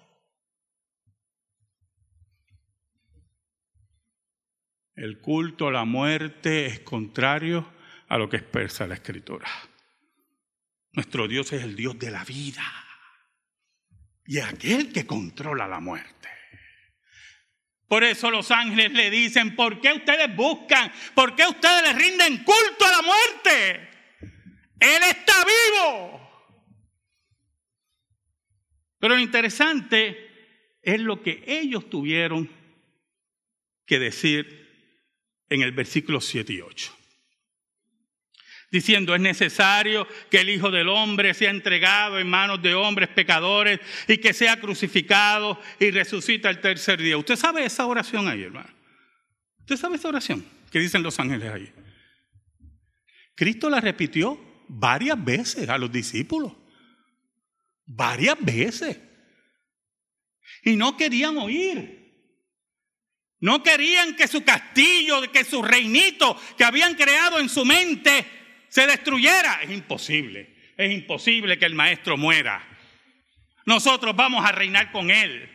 El 4.94 5.22
culto 5.22 5.68
a 5.68 5.72
la 5.72 5.86
muerte 5.86 6.66
es 6.66 6.80
contrario 6.80 7.75
a 8.08 8.18
lo 8.18 8.28
que 8.28 8.38
expresa 8.38 8.86
la 8.86 8.94
escritura. 8.94 9.48
Nuestro 10.92 11.28
Dios 11.28 11.52
es 11.52 11.62
el 11.62 11.76
Dios 11.76 11.98
de 11.98 12.10
la 12.10 12.24
vida 12.24 12.64
y 14.26 14.38
aquel 14.38 14.92
que 14.92 15.06
controla 15.06 15.68
la 15.68 15.80
muerte. 15.80 16.28
Por 17.88 18.02
eso 18.02 18.30
los 18.30 18.50
ángeles 18.50 18.92
le 18.92 19.10
dicen, 19.10 19.54
¿por 19.54 19.80
qué 19.80 19.92
ustedes 19.92 20.34
buscan? 20.34 20.90
¿Por 21.14 21.36
qué 21.36 21.44
ustedes 21.46 21.82
le 21.82 21.92
rinden 21.92 22.42
culto 22.42 22.84
a 22.84 22.90
la 22.90 23.02
muerte? 23.02 23.88
Él 24.80 25.02
está 25.08 25.34
vivo. 25.44 26.20
Pero 28.98 29.14
lo 29.14 29.20
interesante 29.20 30.78
es 30.82 31.00
lo 31.00 31.22
que 31.22 31.44
ellos 31.46 31.88
tuvieron 31.88 32.50
que 33.84 34.00
decir 34.00 34.66
en 35.48 35.62
el 35.62 35.70
versículo 35.70 36.20
7 36.20 36.52
y 36.54 36.60
8 36.60 37.05
diciendo, 38.76 39.14
es 39.14 39.20
necesario 39.20 40.06
que 40.30 40.40
el 40.40 40.50
Hijo 40.50 40.70
del 40.70 40.88
Hombre 40.88 41.32
sea 41.34 41.50
entregado 41.50 42.18
en 42.18 42.28
manos 42.28 42.60
de 42.62 42.74
hombres 42.74 43.08
pecadores 43.08 43.80
y 44.06 44.18
que 44.18 44.34
sea 44.34 44.60
crucificado 44.60 45.58
y 45.80 45.90
resucita 45.90 46.50
el 46.50 46.60
tercer 46.60 47.00
día. 47.00 47.16
¿Usted 47.16 47.36
sabe 47.36 47.64
esa 47.64 47.86
oración 47.86 48.28
ahí, 48.28 48.42
hermano? 48.42 48.68
¿Usted 49.60 49.76
sabe 49.76 49.96
esa 49.96 50.08
oración 50.08 50.44
que 50.70 50.78
dicen 50.78 51.02
los 51.02 51.18
ángeles 51.18 51.50
ahí? 51.52 51.72
Cristo 53.34 53.70
la 53.70 53.80
repitió 53.80 54.38
varias 54.68 55.22
veces 55.22 55.68
a 55.68 55.78
los 55.78 55.90
discípulos. 55.90 56.52
Varias 57.86 58.36
veces. 58.40 58.98
Y 60.64 60.76
no 60.76 60.96
querían 60.96 61.38
oír. 61.38 61.96
No 63.40 63.62
querían 63.62 64.16
que 64.16 64.28
su 64.28 64.44
castillo, 64.44 65.30
que 65.32 65.44
su 65.44 65.62
reinito 65.62 66.38
que 66.56 66.64
habían 66.64 66.94
creado 66.94 67.38
en 67.38 67.48
su 67.48 67.64
mente 67.64 68.36
se 68.68 68.86
destruyera. 68.86 69.60
Es 69.62 69.70
imposible. 69.70 70.54
Es 70.76 70.92
imposible 70.92 71.58
que 71.58 71.64
el 71.64 71.74
maestro 71.74 72.16
muera. 72.16 72.62
Nosotros 73.64 74.14
vamos 74.14 74.44
a 74.44 74.52
reinar 74.52 74.92
con 74.92 75.10
él. 75.10 75.50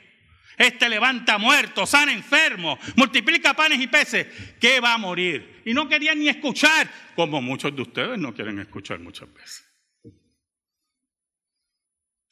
Este 0.58 0.90
levanta 0.90 1.38
muertos, 1.38 1.90
sana 1.90 2.12
enfermos, 2.12 2.78
multiplica 2.96 3.54
panes 3.54 3.80
y 3.80 3.88
peces. 3.88 4.28
¿Qué 4.60 4.80
va 4.80 4.94
a 4.94 4.98
morir? 4.98 5.62
Y 5.66 5.74
no 5.74 5.88
querían 5.88 6.20
ni 6.20 6.28
escuchar, 6.28 6.88
como 7.16 7.42
muchos 7.42 7.76
de 7.76 7.82
ustedes 7.82 8.20
no 8.20 8.34
quieren 8.34 8.60
escuchar 8.60 9.00
muchas 9.00 9.34
veces. 9.34 9.68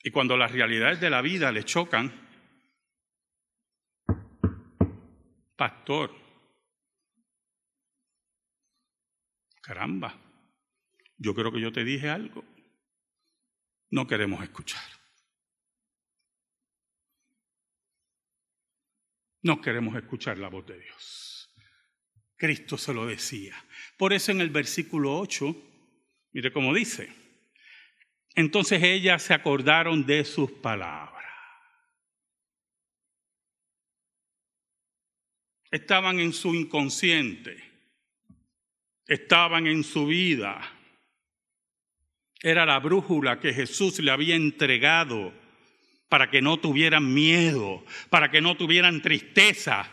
Y 0.03 0.11
cuando 0.11 0.37
las 0.37 0.51
realidades 0.51 0.99
de 0.99 1.09
la 1.09 1.21
vida 1.21 1.51
le 1.51 1.63
chocan, 1.63 2.11
pastor, 5.55 6.15
caramba, 9.61 10.15
yo 11.19 11.35
creo 11.35 11.51
que 11.51 11.59
yo 11.59 11.71
te 11.71 11.83
dije 11.83 12.09
algo. 12.09 12.43
No 13.91 14.07
queremos 14.07 14.41
escuchar. 14.41 14.83
No 19.41 19.61
queremos 19.61 19.95
escuchar 19.95 20.37
la 20.37 20.49
voz 20.49 20.65
de 20.65 20.79
Dios. 20.79 21.53
Cristo 22.37 22.77
se 22.77 22.93
lo 22.93 23.05
decía. 23.05 23.55
Por 23.97 24.13
eso 24.13 24.31
en 24.31 24.39
el 24.39 24.49
versículo 24.49 25.17
8, 25.19 25.55
mire 26.31 26.53
cómo 26.53 26.73
dice. 26.73 27.13
Entonces 28.35 28.81
ellas 28.81 29.21
se 29.21 29.33
acordaron 29.33 30.05
de 30.05 30.23
sus 30.23 30.51
palabras. 30.51 31.25
Estaban 35.69 36.19
en 36.19 36.33
su 36.33 36.55
inconsciente, 36.55 37.61
estaban 39.05 39.67
en 39.67 39.83
su 39.83 40.07
vida 40.07 40.78
era 42.41 42.65
la 42.65 42.79
brújula 42.79 43.39
que 43.39 43.53
Jesús 43.53 43.99
le 43.99 44.11
había 44.11 44.35
entregado 44.35 45.33
para 46.07 46.29
que 46.29 46.41
no 46.41 46.57
tuvieran 46.57 47.13
miedo, 47.13 47.83
para 48.09 48.31
que 48.31 48.41
no 48.41 48.55
tuvieran 48.55 49.01
tristeza. 49.01 49.89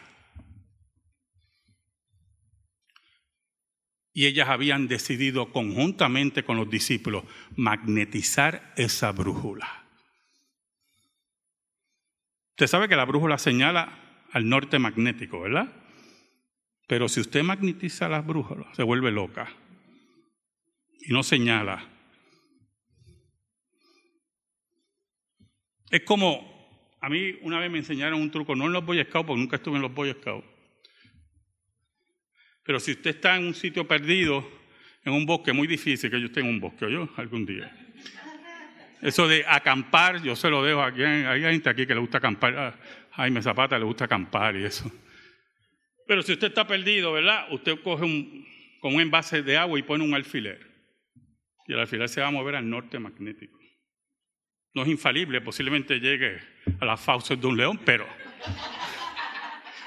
Y 4.12 4.26
ellas 4.26 4.48
habían 4.48 4.88
decidido 4.88 5.52
conjuntamente 5.52 6.42
con 6.42 6.56
los 6.56 6.70
discípulos 6.70 7.24
magnetizar 7.54 8.72
esa 8.76 9.12
brújula. 9.12 9.84
Usted 12.52 12.68
sabe 12.68 12.88
que 12.88 12.96
la 12.96 13.04
brújula 13.04 13.36
señala 13.36 14.24
al 14.32 14.48
norte 14.48 14.78
magnético, 14.78 15.40
¿verdad? 15.40 15.70
Pero 16.86 17.08
si 17.08 17.20
usted 17.20 17.42
magnetiza 17.42 18.08
la 18.08 18.22
brújula, 18.22 18.72
se 18.74 18.82
vuelve 18.82 19.10
loca 19.10 19.48
y 21.00 21.12
no 21.12 21.22
señala 21.22 21.95
Es 25.90 26.02
como, 26.02 26.56
a 27.00 27.08
mí 27.08 27.38
una 27.42 27.60
vez 27.60 27.70
me 27.70 27.78
enseñaron 27.78 28.20
un 28.20 28.30
truco, 28.30 28.56
no 28.56 28.66
en 28.66 28.72
los 28.72 28.84
Boy 28.84 29.02
Scouts, 29.04 29.26
porque 29.26 29.40
nunca 29.40 29.56
estuve 29.56 29.76
en 29.76 29.82
los 29.82 29.94
Boy 29.94 30.12
Scouts. 30.12 30.46
Pero 32.64 32.80
si 32.80 32.92
usted 32.92 33.10
está 33.10 33.36
en 33.36 33.46
un 33.46 33.54
sitio 33.54 33.86
perdido, 33.86 34.44
en 35.04 35.12
un 35.12 35.24
bosque 35.24 35.52
muy 35.52 35.68
difícil, 35.68 36.10
que 36.10 36.20
yo 36.20 36.26
esté 36.26 36.40
en 36.40 36.48
un 36.48 36.60
bosque, 36.60 36.90
yo 36.90 37.08
algún 37.16 37.46
día. 37.46 37.72
Eso 39.00 39.28
de 39.28 39.44
acampar, 39.46 40.20
yo 40.22 40.34
se 40.34 40.50
lo 40.50 40.64
dejo 40.64 40.82
aquí. 40.82 41.02
Hay 41.02 41.42
gente 41.42 41.70
aquí 41.70 41.86
que 41.86 41.94
le 41.94 42.00
gusta 42.00 42.18
acampar. 42.18 42.58
A 42.58 42.78
Jaime 43.12 43.40
Zapata 43.40 43.78
le 43.78 43.84
gusta 43.84 44.06
acampar 44.06 44.56
y 44.56 44.64
eso. 44.64 44.90
Pero 46.08 46.22
si 46.22 46.32
usted 46.32 46.48
está 46.48 46.66
perdido, 46.66 47.12
¿verdad? 47.12 47.46
Usted 47.52 47.80
coge 47.82 48.04
un, 48.04 48.46
con 48.80 48.94
un 48.94 49.00
envase 49.00 49.42
de 49.42 49.56
agua 49.56 49.78
y 49.78 49.82
pone 49.82 50.02
un 50.02 50.14
alfiler. 50.14 50.58
Y 51.68 51.72
el 51.72 51.78
alfiler 51.78 52.08
se 52.08 52.20
va 52.20 52.28
a 52.28 52.30
mover 52.32 52.56
al 52.56 52.68
norte 52.68 52.98
magnético 52.98 53.56
no 54.76 54.82
es 54.82 54.88
infalible, 54.88 55.40
posiblemente 55.40 55.98
llegue 55.98 56.38
a 56.78 56.84
las 56.84 57.00
fauces 57.00 57.40
de 57.40 57.46
un 57.46 57.56
león, 57.56 57.80
pero... 57.82 58.06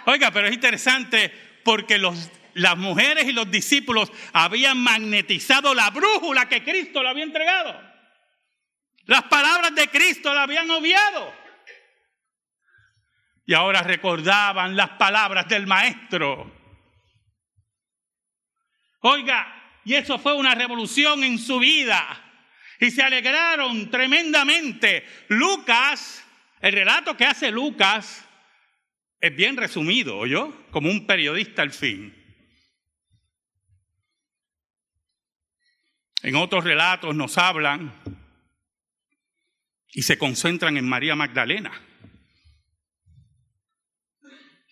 Oiga, 0.06 0.32
pero 0.32 0.48
es 0.48 0.54
interesante 0.54 1.32
porque 1.64 2.00
las 2.00 2.76
mujeres 2.76 3.26
y 3.26 3.32
los 3.32 3.52
discípulos 3.52 4.12
habían 4.34 4.80
magnetizado 4.80 5.76
la 5.76 5.92
brújula 5.92 6.50
que 6.50 6.64
Cristo 6.64 7.04
le 7.04 7.10
había 7.10 7.24
entregado. 7.24 7.80
Las 9.06 9.24
palabras 9.26 9.76
de 9.76 9.90
Cristo 9.90 10.34
la 10.34 10.42
habían 10.42 10.68
obviado. 10.72 11.36
Y 13.46 13.54
ahora 13.54 13.84
recordaban 13.84 14.76
las 14.76 14.90
palabras 14.92 15.48
del 15.48 15.68
Maestro. 15.68 16.52
Oiga, 19.02 19.82
y 19.86 19.94
eso 19.94 20.18
fue 20.18 20.34
una 20.34 20.56
revolución 20.56 21.24
en 21.24 21.38
su 21.38 21.60
vida 21.60 22.26
y 22.80 22.92
se 22.92 23.02
alegraron 23.02 23.92
tremendamente. 23.92 25.06
Lucas, 25.28 26.26
el 26.62 26.74
relato 26.74 27.18
que 27.18 27.26
hace 27.26 27.52
Lucas 27.52 28.26
es 29.20 29.36
bien 29.36 29.58
resumido, 29.58 30.26
yo, 30.26 30.66
como 30.72 30.90
un 30.90 31.06
periodista 31.06 31.62
al 31.62 31.72
fin. 31.72 32.16
En 36.22 36.36
otros 36.36 36.64
relatos 36.64 37.16
nos 37.16 37.38
hablan 37.38 37.94
y 39.92 40.02
se 40.04 40.18
concentran 40.18 40.78
en 40.78 40.88
María 40.88 41.16
Magdalena. 41.16 41.72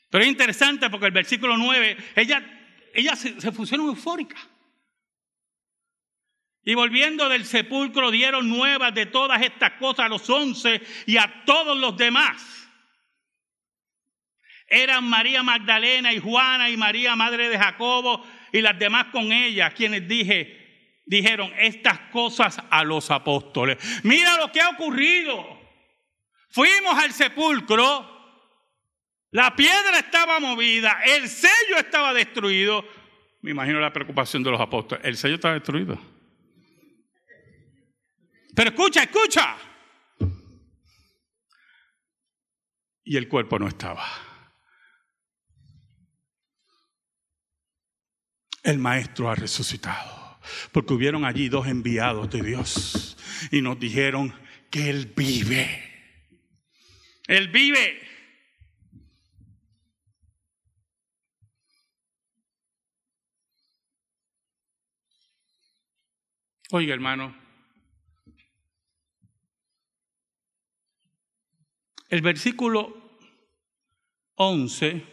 Pero 0.10 0.24
es 0.24 0.30
interesante 0.30 0.89
porque 0.89 1.08
el 1.08 1.12
versículo 1.12 1.58
9, 1.58 1.98
ella, 2.15 2.41
ella 2.93 3.15
se, 3.15 3.39
se 3.39 3.52
pusieron 3.52 3.88
eufóricas. 3.88 4.48
Y 6.67 6.75
volviendo 6.75 7.30
del 7.30 7.45
sepulcro 7.45 8.12
dieron 8.12 8.49
nuevas 8.49 8.93
de 8.93 9.06
todas 9.06 9.41
estas 9.41 9.80
cosas 9.80 10.08
a 10.08 10.10
los 10.10 10.30
once 10.30 10.82
y 11.06 11.15
a 11.15 11.45
todos 11.45 11.77
los 11.77 11.95
demás. 11.95 12.67
Eran 14.67 15.06
María 15.06 15.43
Magdalena 15.43 16.12
y 16.12 16.19
Juana 16.19 16.69
y 16.69 16.75
María, 16.75 17.15
madre 17.15 17.47
de 17.47 17.58
Jacobo, 17.58 18.21
y 18.51 18.60
las 18.60 18.77
demás 18.77 19.06
con 19.13 19.32
ella, 19.32 19.69
quienes 19.69 20.10
dije, 20.10 20.99
dijeron 21.06 21.53
estas 21.58 21.99
cosas 22.12 22.62
a 22.69 22.84
los 22.84 23.12
apóstoles. 23.12 23.77
Mira 24.03 24.36
lo 24.36 24.51
que 24.51 24.60
ha 24.60 24.67
ocurrido. 24.67 25.58
Fuimos 26.49 27.01
al 27.01 27.13
sepulcro, 27.13 28.43
la 29.32 29.56
piedra 29.56 29.99
estaba 29.99 30.41
movida, 30.41 30.99
el 31.06 31.30
sello 31.30 31.77
estaba 31.77 32.13
destruido. 32.13 32.86
Me 33.39 33.51
imagino 33.51 33.80
la 33.80 33.93
preocupación 33.93 34.43
de 34.43 34.51
los 34.51 34.60
apóstoles. 34.60 35.06
El 35.06 35.15
sello 35.15 35.36
está 35.36 35.53
destruido. 35.53 36.16
Pero 38.58 38.72
escucha, 38.72 39.04
escucha. 39.04 39.56
Y 43.04 43.15
el 43.15 43.30
cuerpo 43.30 43.60
no 43.60 43.67
estaba. 43.67 44.04
El 48.63 48.80
maestro 48.80 49.30
ha 49.30 49.36
resucitado. 49.36 50.39
Porque 50.72 50.96
hubieron 50.96 51.24
allí 51.24 51.50
dos 51.50 51.67
enviados 51.67 52.32
de 52.32 52.41
Dios. 52.41 53.15
Y 53.52 53.62
nos 53.62 53.80
dijeron 53.80 54.34
que 54.72 54.89
Él 54.89 55.13
vive. 55.15 56.26
Él 57.28 57.50
vive. 57.50 58.02
Oiga, 66.72 66.96
hermano, 66.96 67.46
El 72.10 72.22
versículo 72.22 73.20
11 74.36 75.04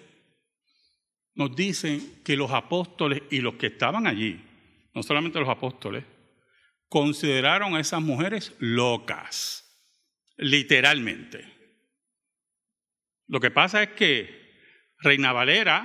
nos 1.35 1.57
dice 1.57 2.00
que 2.24 2.37
los 2.37 2.52
apóstoles 2.52 3.22
y 3.30 3.40
los 3.40 3.54
que 3.54 3.66
estaban 3.66 4.07
allí, 4.07 4.40
no 4.94 5.02
solamente 5.02 5.40
los 5.40 5.48
apóstoles, 5.48 6.04
consideraron 6.88 7.74
a 7.74 7.80
esas 7.80 8.00
mujeres 8.00 8.54
locas, 8.61 9.64
literalmente. 10.37 11.52
Lo 13.26 13.40
que 13.40 13.50
pasa 13.50 13.83
es 13.83 13.90
que 13.90 14.52
Reina 14.98 15.33
Valera 15.33 15.85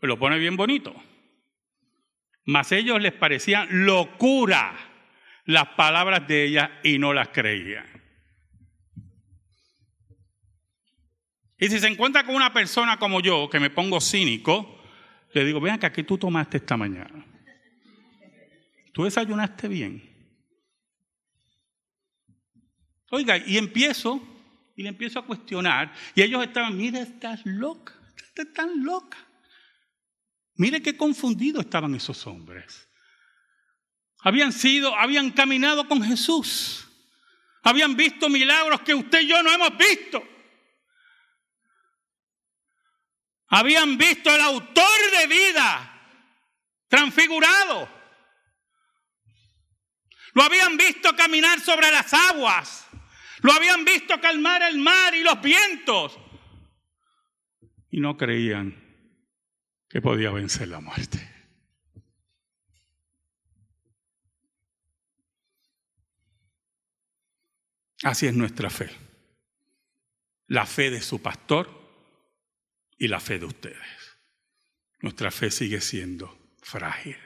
lo 0.00 0.18
pone 0.18 0.38
bien 0.38 0.56
bonito, 0.56 0.94
mas 2.46 2.72
ellos 2.72 3.02
les 3.02 3.12
parecían 3.12 3.84
locura 3.84 4.74
las 5.44 5.68
palabras 5.70 6.26
de 6.26 6.44
ella 6.44 6.80
y 6.82 6.98
no 6.98 7.12
las 7.12 7.28
creían. 7.28 7.97
Y 11.58 11.68
si 11.68 11.80
se 11.80 11.88
encuentra 11.88 12.24
con 12.24 12.36
una 12.36 12.52
persona 12.52 12.98
como 12.98 13.20
yo, 13.20 13.50
que 13.50 13.58
me 13.58 13.70
pongo 13.70 14.00
cínico, 14.00 14.80
le 15.32 15.44
digo, 15.44 15.60
vean 15.60 15.78
que 15.78 15.86
aquí 15.86 16.04
tú 16.04 16.16
tomaste 16.16 16.58
esta 16.58 16.76
mañana. 16.76 17.24
¿Tú 18.92 19.04
desayunaste 19.04 19.68
bien? 19.68 20.08
Oiga, 23.10 23.38
y 23.38 23.58
empiezo, 23.58 24.22
y 24.76 24.82
le 24.82 24.90
empiezo 24.90 25.18
a 25.18 25.26
cuestionar, 25.26 25.92
y 26.14 26.22
ellos 26.22 26.44
estaban, 26.44 26.76
mira, 26.76 27.00
estás 27.00 27.44
loca, 27.44 27.94
estás 28.16 28.52
tan 28.52 28.84
loca. 28.84 29.18
Mire 30.54 30.82
qué 30.82 30.96
confundidos 30.96 31.64
estaban 31.64 31.94
esos 31.94 32.26
hombres. 32.26 32.88
Habían 34.20 34.52
sido, 34.52 34.94
habían 34.94 35.30
caminado 35.30 35.86
con 35.86 36.02
Jesús. 36.02 36.88
Habían 37.62 37.96
visto 37.96 38.28
milagros 38.28 38.80
que 38.80 38.94
usted 38.94 39.22
y 39.22 39.28
yo 39.28 39.42
no 39.42 39.52
hemos 39.52 39.76
visto. 39.76 40.22
Habían 43.48 43.96
visto 43.96 44.34
el 44.34 44.40
autor 44.40 45.10
de 45.18 45.26
vida 45.26 45.94
transfigurado. 46.88 47.88
Lo 50.34 50.42
habían 50.42 50.76
visto 50.76 51.16
caminar 51.16 51.60
sobre 51.60 51.90
las 51.90 52.12
aguas. 52.12 52.86
Lo 53.40 53.52
habían 53.52 53.84
visto 53.84 54.20
calmar 54.20 54.62
el 54.62 54.78
mar 54.78 55.14
y 55.14 55.22
los 55.22 55.40
vientos. 55.40 56.18
Y 57.90 58.00
no 58.00 58.16
creían 58.16 58.76
que 59.88 60.02
podía 60.02 60.30
vencer 60.30 60.68
la 60.68 60.80
muerte. 60.80 61.34
Así 68.02 68.26
es 68.26 68.34
nuestra 68.34 68.70
fe. 68.70 68.90
La 70.46 70.66
fe 70.66 70.90
de 70.90 71.00
su 71.00 71.20
pastor 71.20 71.77
y 72.98 73.08
la 73.08 73.20
fe 73.20 73.38
de 73.38 73.46
ustedes. 73.46 74.18
Nuestra 75.00 75.30
fe 75.30 75.50
sigue 75.50 75.80
siendo 75.80 76.54
frágil. 76.60 77.16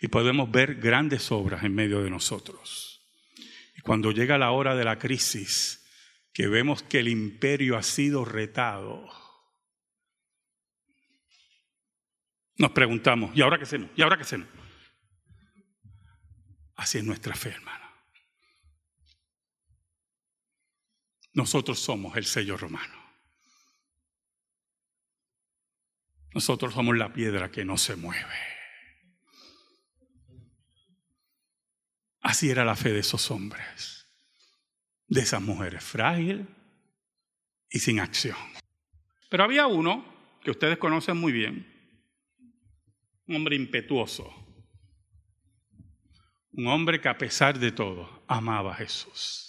Y 0.00 0.08
podemos 0.08 0.50
ver 0.50 0.76
grandes 0.76 1.30
obras 1.30 1.64
en 1.64 1.74
medio 1.74 2.02
de 2.02 2.10
nosotros. 2.10 3.02
Y 3.76 3.80
cuando 3.82 4.12
llega 4.12 4.38
la 4.38 4.52
hora 4.52 4.74
de 4.74 4.84
la 4.84 4.98
crisis, 4.98 5.84
que 6.32 6.46
vemos 6.46 6.82
que 6.82 7.00
el 7.00 7.08
imperio 7.08 7.76
ha 7.76 7.82
sido 7.82 8.24
retado, 8.24 9.06
nos 12.56 12.70
preguntamos, 12.72 13.36
¿y 13.36 13.42
ahora 13.42 13.58
qué 13.58 13.64
hacemos? 13.64 13.90
¿Y 13.96 14.02
ahora 14.02 14.16
qué 14.16 14.22
hacemos? 14.22 14.48
Así 16.76 16.98
es 16.98 17.04
nuestra 17.04 17.34
fe, 17.34 17.50
hermano. 17.50 17.87
Nosotros 21.38 21.78
somos 21.78 22.16
el 22.16 22.24
sello 22.24 22.56
romano. 22.56 23.00
Nosotros 26.34 26.74
somos 26.74 26.96
la 26.96 27.12
piedra 27.12 27.48
que 27.48 27.64
no 27.64 27.78
se 27.78 27.94
mueve. 27.94 28.34
Así 32.22 32.50
era 32.50 32.64
la 32.64 32.74
fe 32.74 32.92
de 32.92 32.98
esos 32.98 33.30
hombres, 33.30 34.08
de 35.06 35.20
esas 35.20 35.40
mujeres 35.40 35.84
frágil 35.84 36.48
y 37.70 37.78
sin 37.78 38.00
acción. 38.00 38.36
Pero 39.30 39.44
había 39.44 39.68
uno 39.68 40.04
que 40.42 40.50
ustedes 40.50 40.76
conocen 40.78 41.18
muy 41.18 41.30
bien, 41.30 41.72
un 43.28 43.36
hombre 43.36 43.54
impetuoso, 43.54 44.28
un 46.50 46.66
hombre 46.66 47.00
que 47.00 47.08
a 47.08 47.16
pesar 47.16 47.60
de 47.60 47.70
todo 47.70 48.24
amaba 48.26 48.72
a 48.72 48.78
Jesús. 48.78 49.47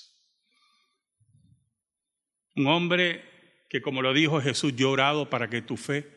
Un 2.56 2.68
hombre 2.68 3.24
que, 3.70 3.82
como 3.82 4.02
lo 4.02 4.14
dijo 4.14 4.42
Jesús, 4.42 4.76
llorado 4.76 5.30
para 5.30 5.50
que 5.50 5.62
tu 5.62 5.78
fe 5.78 6.08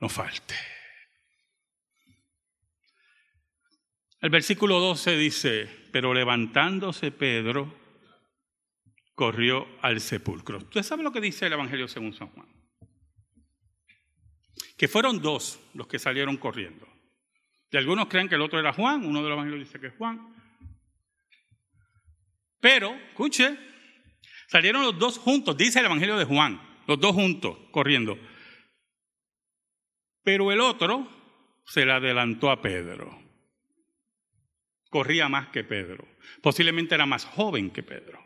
no 0.00 0.08
falte. 0.08 0.54
El 4.20 4.30
versículo 4.30 4.78
12 4.78 5.16
dice, 5.16 5.68
pero 5.90 6.14
levantándose 6.14 7.10
Pedro, 7.10 7.76
corrió 9.14 9.66
al 9.82 10.00
sepulcro. 10.00 10.58
¿Usted 10.58 10.82
sabe 10.82 11.02
lo 11.02 11.12
que 11.12 11.20
dice 11.20 11.46
el 11.46 11.52
Evangelio 11.52 11.88
según 11.88 12.14
San 12.14 12.28
Juan? 12.28 12.46
Que 14.76 14.88
fueron 14.88 15.20
dos 15.20 15.60
los 15.74 15.86
que 15.86 15.98
salieron 15.98 16.36
corriendo. 16.36 16.86
Y 17.72 17.76
algunos 17.76 18.06
creen 18.06 18.28
que 18.28 18.34
el 18.34 18.42
otro 18.42 18.60
era 18.60 18.72
Juan, 18.72 19.04
uno 19.04 19.22
de 19.22 19.28
los 19.28 19.36
evangelios 19.36 19.66
dice 19.66 19.80
que 19.80 19.86
es 19.88 19.94
Juan. 19.96 20.36
Pero, 22.60 22.94
escuche, 23.08 23.58
Salieron 24.52 24.82
los 24.82 24.98
dos 24.98 25.16
juntos, 25.16 25.56
dice 25.56 25.78
el 25.78 25.86
Evangelio 25.86 26.18
de 26.18 26.26
Juan, 26.26 26.60
los 26.86 27.00
dos 27.00 27.14
juntos, 27.14 27.56
corriendo. 27.70 28.18
Pero 30.22 30.52
el 30.52 30.60
otro 30.60 31.08
se 31.64 31.86
le 31.86 31.92
adelantó 31.92 32.50
a 32.50 32.60
Pedro. 32.60 33.18
Corría 34.90 35.30
más 35.30 35.48
que 35.48 35.64
Pedro. 35.64 36.06
Posiblemente 36.42 36.94
era 36.94 37.06
más 37.06 37.24
joven 37.24 37.70
que 37.70 37.82
Pedro. 37.82 38.22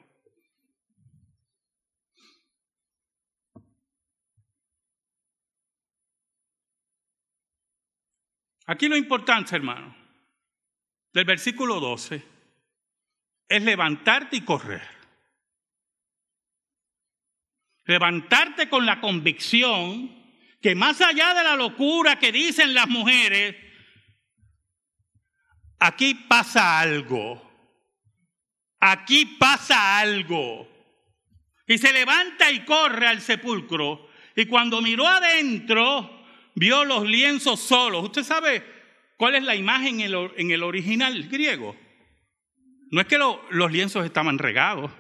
Aquí 8.67 8.89
lo 8.89 8.97
importante, 8.97 9.55
hermano, 9.55 9.97
del 11.13 11.25
versículo 11.25 11.79
12 11.79 12.21
es 13.49 13.63
levantarte 13.63 14.35
y 14.39 14.41
correr. 14.41 14.96
Levantarte 17.87 18.69
con 18.69 18.85
la 18.85 19.01
convicción 19.01 20.15
que 20.61 20.75
más 20.75 21.01
allá 21.01 21.35
de 21.35 21.45
la 21.45 21.57
locura 21.57 22.19
que 22.19 22.33
dicen 22.33 22.75
las 22.75 22.89
mujeres, 22.89 23.55
aquí 25.79 26.15
pasa 26.15 26.81
algo. 26.81 27.43
Aquí 28.81 29.25
pasa 29.39 29.99
algo. 29.99 30.69
Y 31.67 31.79
se 31.79 31.93
levanta 31.93 32.51
y 32.51 32.65
corre 32.65 33.07
al 33.07 33.21
sepulcro. 33.21 34.09
Y 34.35 34.47
cuando 34.47 34.83
miró 34.83 35.07
adentro, 35.07 36.11
vio 36.55 36.85
los 36.85 37.07
lienzos 37.07 37.61
solos. 37.61 38.05
¿Usted 38.05 38.23
sabe 38.23 38.65
cuál 39.17 39.35
es 39.37 39.45
la 39.45 39.55
imagen 39.57 40.01
en 40.01 40.51
el, 40.51 40.63
original 40.63 41.29
griego? 41.29 41.77
No 42.91 43.01
es 43.01 43.07
que 43.07 43.19
los 43.19 43.73
lienzos 43.73 44.05
estaban 44.05 44.39
regados, 44.39 44.91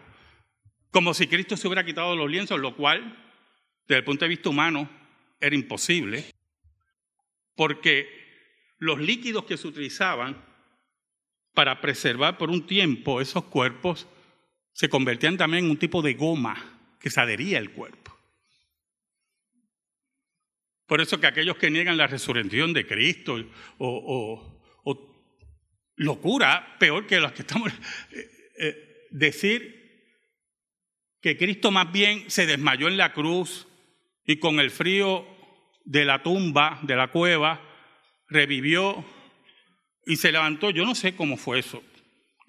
como 0.97 1.13
si 1.13 1.27
Cristo 1.27 1.59
se 1.59 1.69
hubiera 1.69 1.85
quitado 1.85 2.17
los 2.17 2.31
lienzos, 2.31 2.59
lo 2.59 2.75
cual, 2.75 3.23
desde 3.87 3.99
el 3.99 4.05
punto 4.05 4.25
de 4.25 4.31
vista 4.31 4.49
humano, 4.49 4.89
era 5.39 5.55
imposible, 5.55 6.25
porque 7.55 8.09
los 8.79 8.99
líquidos 8.99 9.45
que 9.45 9.59
se 9.59 9.69
utilizaban 9.69 10.43
para 11.53 11.83
preservar 11.83 12.39
por 12.39 12.49
un 12.49 12.67
tiempo 12.67 13.21
esos 13.21 13.45
cuerpos 13.45 14.07
se 14.73 14.89
convertían 14.89 15.37
también 15.37 15.67
en 15.67 15.73
un 15.73 15.77
tipo 15.77 16.01
de 16.01 16.15
goma 16.15 16.57
que 16.99 17.11
se 17.11 17.21
adhería 17.21 17.59
al 17.59 17.73
cuerpo. 17.73 18.19
Por 20.87 21.03
eso 21.03 21.21
que 21.21 21.27
aquellos 21.27 21.59
que 21.59 21.71
niegan 21.71 21.99
la 21.99 22.07
resurrección 22.07 22.73
de 22.73 22.87
Cristo 22.87 23.37
o, 23.77 24.63
locura, 25.97 26.79
peor 26.81 27.07
que 27.07 27.21
los 27.21 27.33
que 27.33 27.43
estamos, 27.43 27.71
eh, 28.13 28.31
eh, 28.59 29.07
decir 29.11 29.86
que 31.27 31.37
Cristo 31.37 31.73
más 31.73 31.91
bien 31.91 32.31
se 32.31 32.47
desmayó 32.47 32.87
en 32.87 32.97
la 32.97 33.13
cruz 33.13 33.67
y 34.25 34.37
con 34.37 34.61
el 34.61 34.71
frío 34.71 35.27
de 35.85 36.05
la 36.05 36.23
tumba, 36.23 36.79
de 36.85 36.95
la 36.95 37.09
cueva, 37.09 37.61
revivió 38.29 39.05
y 40.07 40.15
se 40.15 40.31
levantó. 40.31 40.71
Yo 40.71 40.87
no 40.87 40.95
sé 40.95 41.17
cómo 41.17 41.37
fue 41.37 41.59
eso. 41.59 41.83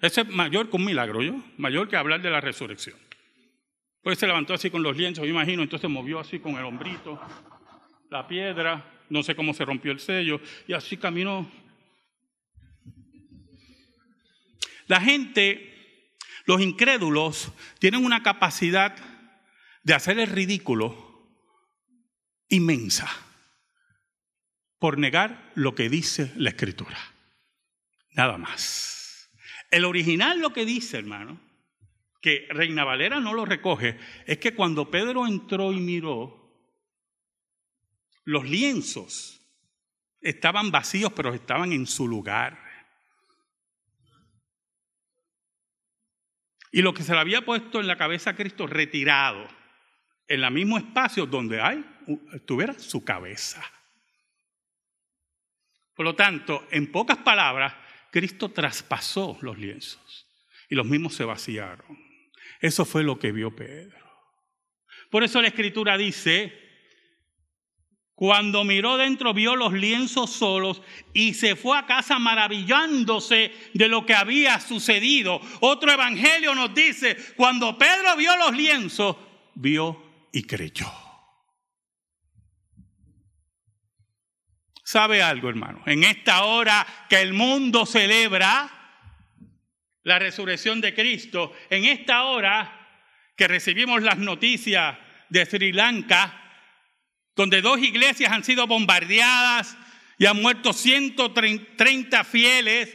Ese 0.00 0.20
es 0.20 0.28
mayor 0.28 0.70
que 0.70 0.76
un 0.76 0.84
milagro, 0.84 1.24
¿yo? 1.24 1.42
Mayor 1.56 1.88
que 1.88 1.96
hablar 1.96 2.22
de 2.22 2.30
la 2.30 2.40
resurrección. 2.40 2.96
Pues 4.00 4.20
se 4.20 4.28
levantó 4.28 4.54
así 4.54 4.70
con 4.70 4.84
los 4.84 4.96
lienzos, 4.96 5.24
me 5.24 5.30
imagino, 5.30 5.64
entonces 5.64 5.90
movió 5.90 6.20
así 6.20 6.38
con 6.38 6.54
el 6.54 6.64
hombrito, 6.64 7.20
la 8.10 8.28
piedra, 8.28 9.02
no 9.10 9.24
sé 9.24 9.34
cómo 9.34 9.54
se 9.54 9.64
rompió 9.64 9.90
el 9.90 9.98
sello, 9.98 10.40
y 10.68 10.72
así 10.72 10.98
caminó. 10.98 11.50
La 14.86 15.00
gente, 15.00 15.77
los 16.48 16.62
incrédulos, 16.62 17.52
tienen 17.78 18.02
una 18.02 18.22
capacidad 18.22 18.96
de 19.82 19.92
hacer 19.92 20.18
el 20.18 20.28
ridículo 20.28 21.28
inmensa 22.48 23.06
por 24.78 24.96
negar 24.96 25.52
lo 25.54 25.74
que 25.74 25.90
dice 25.90 26.32
la 26.36 26.48
escritura. 26.48 26.98
Nada 28.12 28.38
más. 28.38 29.30
El 29.70 29.84
original 29.84 30.40
lo 30.40 30.54
que 30.54 30.64
dice, 30.64 30.96
hermano, 30.96 31.38
que 32.22 32.46
Reina 32.48 32.82
Valera 32.82 33.20
no 33.20 33.34
lo 33.34 33.44
recoge, 33.44 33.98
es 34.24 34.38
que 34.38 34.54
cuando 34.54 34.90
Pedro 34.90 35.26
entró 35.26 35.74
y 35.74 35.80
miró, 35.80 36.50
los 38.24 38.48
lienzos 38.48 39.42
estaban 40.22 40.70
vacíos, 40.70 41.12
pero 41.14 41.34
estaban 41.34 41.74
en 41.74 41.86
su 41.86 42.08
lugar. 42.08 42.67
Y 46.70 46.82
lo 46.82 46.92
que 46.92 47.02
se 47.02 47.12
le 47.12 47.18
había 47.18 47.44
puesto 47.44 47.80
en 47.80 47.86
la 47.86 47.96
cabeza 47.96 48.30
a 48.30 48.36
Cristo 48.36 48.66
retirado, 48.66 49.48
en 50.26 50.44
el 50.44 50.50
mismo 50.50 50.76
espacio 50.76 51.26
donde 51.26 51.60
hay, 51.60 51.84
estuviera 52.32 52.78
su 52.78 53.04
cabeza. 53.04 53.62
Por 55.94 56.04
lo 56.04 56.14
tanto, 56.14 56.66
en 56.70 56.92
pocas 56.92 57.18
palabras, 57.18 57.74
Cristo 58.10 58.50
traspasó 58.50 59.38
los 59.40 59.58
lienzos 59.58 60.26
y 60.68 60.74
los 60.74 60.86
mismos 60.86 61.14
se 61.14 61.24
vaciaron. 61.24 61.98
Eso 62.60 62.84
fue 62.84 63.02
lo 63.02 63.18
que 63.18 63.32
vio 63.32 63.54
Pedro. 63.54 63.96
Por 65.10 65.24
eso 65.24 65.40
la 65.40 65.48
escritura 65.48 65.96
dice, 65.96 66.67
cuando 68.18 68.64
miró 68.64 68.96
dentro 68.96 69.32
vio 69.32 69.54
los 69.54 69.72
lienzos 69.72 70.32
solos 70.32 70.82
y 71.14 71.34
se 71.34 71.54
fue 71.54 71.78
a 71.78 71.86
casa 71.86 72.18
maravillándose 72.18 73.52
de 73.74 73.86
lo 73.86 74.04
que 74.04 74.12
había 74.12 74.58
sucedido. 74.58 75.40
Otro 75.60 75.92
evangelio 75.92 76.52
nos 76.52 76.74
dice, 76.74 77.16
cuando 77.36 77.78
Pedro 77.78 78.16
vio 78.16 78.36
los 78.36 78.56
lienzos, 78.56 79.14
vio 79.54 80.26
y 80.32 80.42
creyó. 80.42 80.90
¿Sabe 84.82 85.22
algo, 85.22 85.48
hermano? 85.48 85.84
En 85.86 86.02
esta 86.02 86.42
hora 86.42 86.84
que 87.08 87.20
el 87.20 87.34
mundo 87.34 87.86
celebra 87.86 88.68
la 90.02 90.18
resurrección 90.18 90.80
de 90.80 90.92
Cristo, 90.92 91.52
en 91.70 91.84
esta 91.84 92.24
hora 92.24 93.00
que 93.36 93.46
recibimos 93.46 94.02
las 94.02 94.18
noticias 94.18 94.98
de 95.28 95.46
Sri 95.46 95.72
Lanka, 95.72 96.47
donde 97.38 97.62
dos 97.62 97.78
iglesias 97.78 98.32
han 98.32 98.42
sido 98.42 98.66
bombardeadas 98.66 99.76
y 100.18 100.26
han 100.26 100.42
muerto 100.42 100.72
130 100.72 102.24
fieles, 102.24 102.92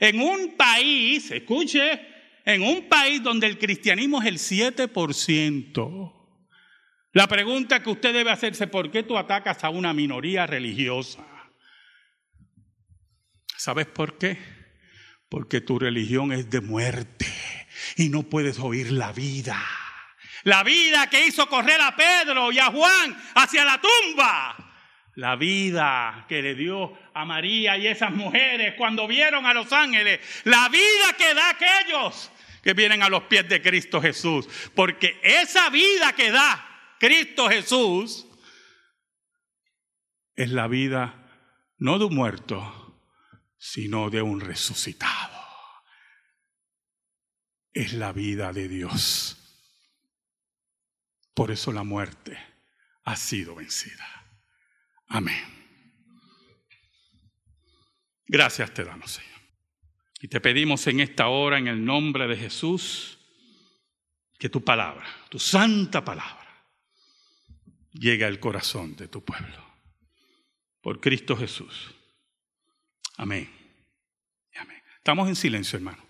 en 0.00 0.20
un 0.20 0.56
país, 0.56 1.30
escuche, 1.30 2.00
en 2.44 2.62
un 2.62 2.88
país 2.88 3.22
donde 3.22 3.46
el 3.46 3.60
cristianismo 3.60 4.20
es 4.20 4.26
el 4.26 4.38
7%. 4.38 6.12
La 7.12 7.28
pregunta 7.28 7.80
que 7.80 7.90
usted 7.90 8.12
debe 8.12 8.32
hacerse, 8.32 8.66
¿por 8.66 8.90
qué 8.90 9.04
tú 9.04 9.16
atacas 9.16 9.62
a 9.62 9.70
una 9.70 9.94
minoría 9.94 10.48
religiosa? 10.48 11.24
¿Sabes 13.56 13.86
por 13.86 14.18
qué? 14.18 14.36
Porque 15.28 15.60
tu 15.60 15.78
religión 15.78 16.32
es 16.32 16.50
de 16.50 16.60
muerte 16.60 17.26
y 17.96 18.08
no 18.08 18.24
puedes 18.24 18.58
oír 18.58 18.90
la 18.90 19.12
vida. 19.12 19.64
La 20.46 20.62
vida 20.62 21.10
que 21.10 21.26
hizo 21.26 21.48
correr 21.48 21.80
a 21.80 21.96
Pedro 21.96 22.52
y 22.52 22.60
a 22.60 22.66
Juan 22.66 23.16
hacia 23.34 23.64
la 23.64 23.80
tumba. 23.80 24.56
La 25.16 25.34
vida 25.34 26.24
que 26.28 26.40
le 26.40 26.54
dio 26.54 26.96
a 27.14 27.24
María 27.24 27.76
y 27.76 27.88
esas 27.88 28.12
mujeres 28.12 28.74
cuando 28.78 29.08
vieron 29.08 29.44
a 29.44 29.52
los 29.52 29.72
ángeles. 29.72 30.20
La 30.44 30.68
vida 30.68 31.14
que 31.18 31.34
da 31.34 31.50
aquellos 31.50 32.30
que 32.62 32.74
vienen 32.74 33.02
a 33.02 33.08
los 33.08 33.24
pies 33.24 33.48
de 33.48 33.60
Cristo 33.60 34.00
Jesús. 34.00 34.48
Porque 34.72 35.18
esa 35.24 35.68
vida 35.70 36.12
que 36.12 36.30
da 36.30 36.94
Cristo 37.00 37.48
Jesús 37.48 38.28
es 40.36 40.50
la 40.50 40.68
vida 40.68 41.28
no 41.78 41.98
de 41.98 42.04
un 42.04 42.14
muerto, 42.14 43.02
sino 43.58 44.10
de 44.10 44.22
un 44.22 44.40
resucitado. 44.40 45.42
Es 47.72 47.94
la 47.94 48.12
vida 48.12 48.52
de 48.52 48.68
Dios. 48.68 49.42
Por 51.36 51.50
eso 51.50 51.70
la 51.70 51.82
muerte 51.84 52.38
ha 53.04 53.14
sido 53.14 53.56
vencida. 53.56 54.06
Amén. 55.08 55.44
Gracias 58.26 58.72
te 58.72 58.82
damos, 58.82 59.10
Señor. 59.10 59.40
Y 60.22 60.28
te 60.28 60.40
pedimos 60.40 60.86
en 60.86 61.00
esta 61.00 61.28
hora, 61.28 61.58
en 61.58 61.68
el 61.68 61.84
nombre 61.84 62.26
de 62.26 62.38
Jesús, 62.38 63.18
que 64.38 64.48
tu 64.48 64.64
palabra, 64.64 65.06
tu 65.28 65.38
santa 65.38 66.02
palabra, 66.02 66.64
llegue 67.92 68.24
al 68.24 68.40
corazón 68.40 68.96
de 68.96 69.08
tu 69.08 69.22
pueblo. 69.22 69.62
Por 70.80 71.02
Cristo 71.02 71.36
Jesús. 71.36 71.94
Amén. 73.18 73.46
Amén. 74.54 74.82
Estamos 74.96 75.28
en 75.28 75.36
silencio, 75.36 75.76
hermano. 75.76 76.05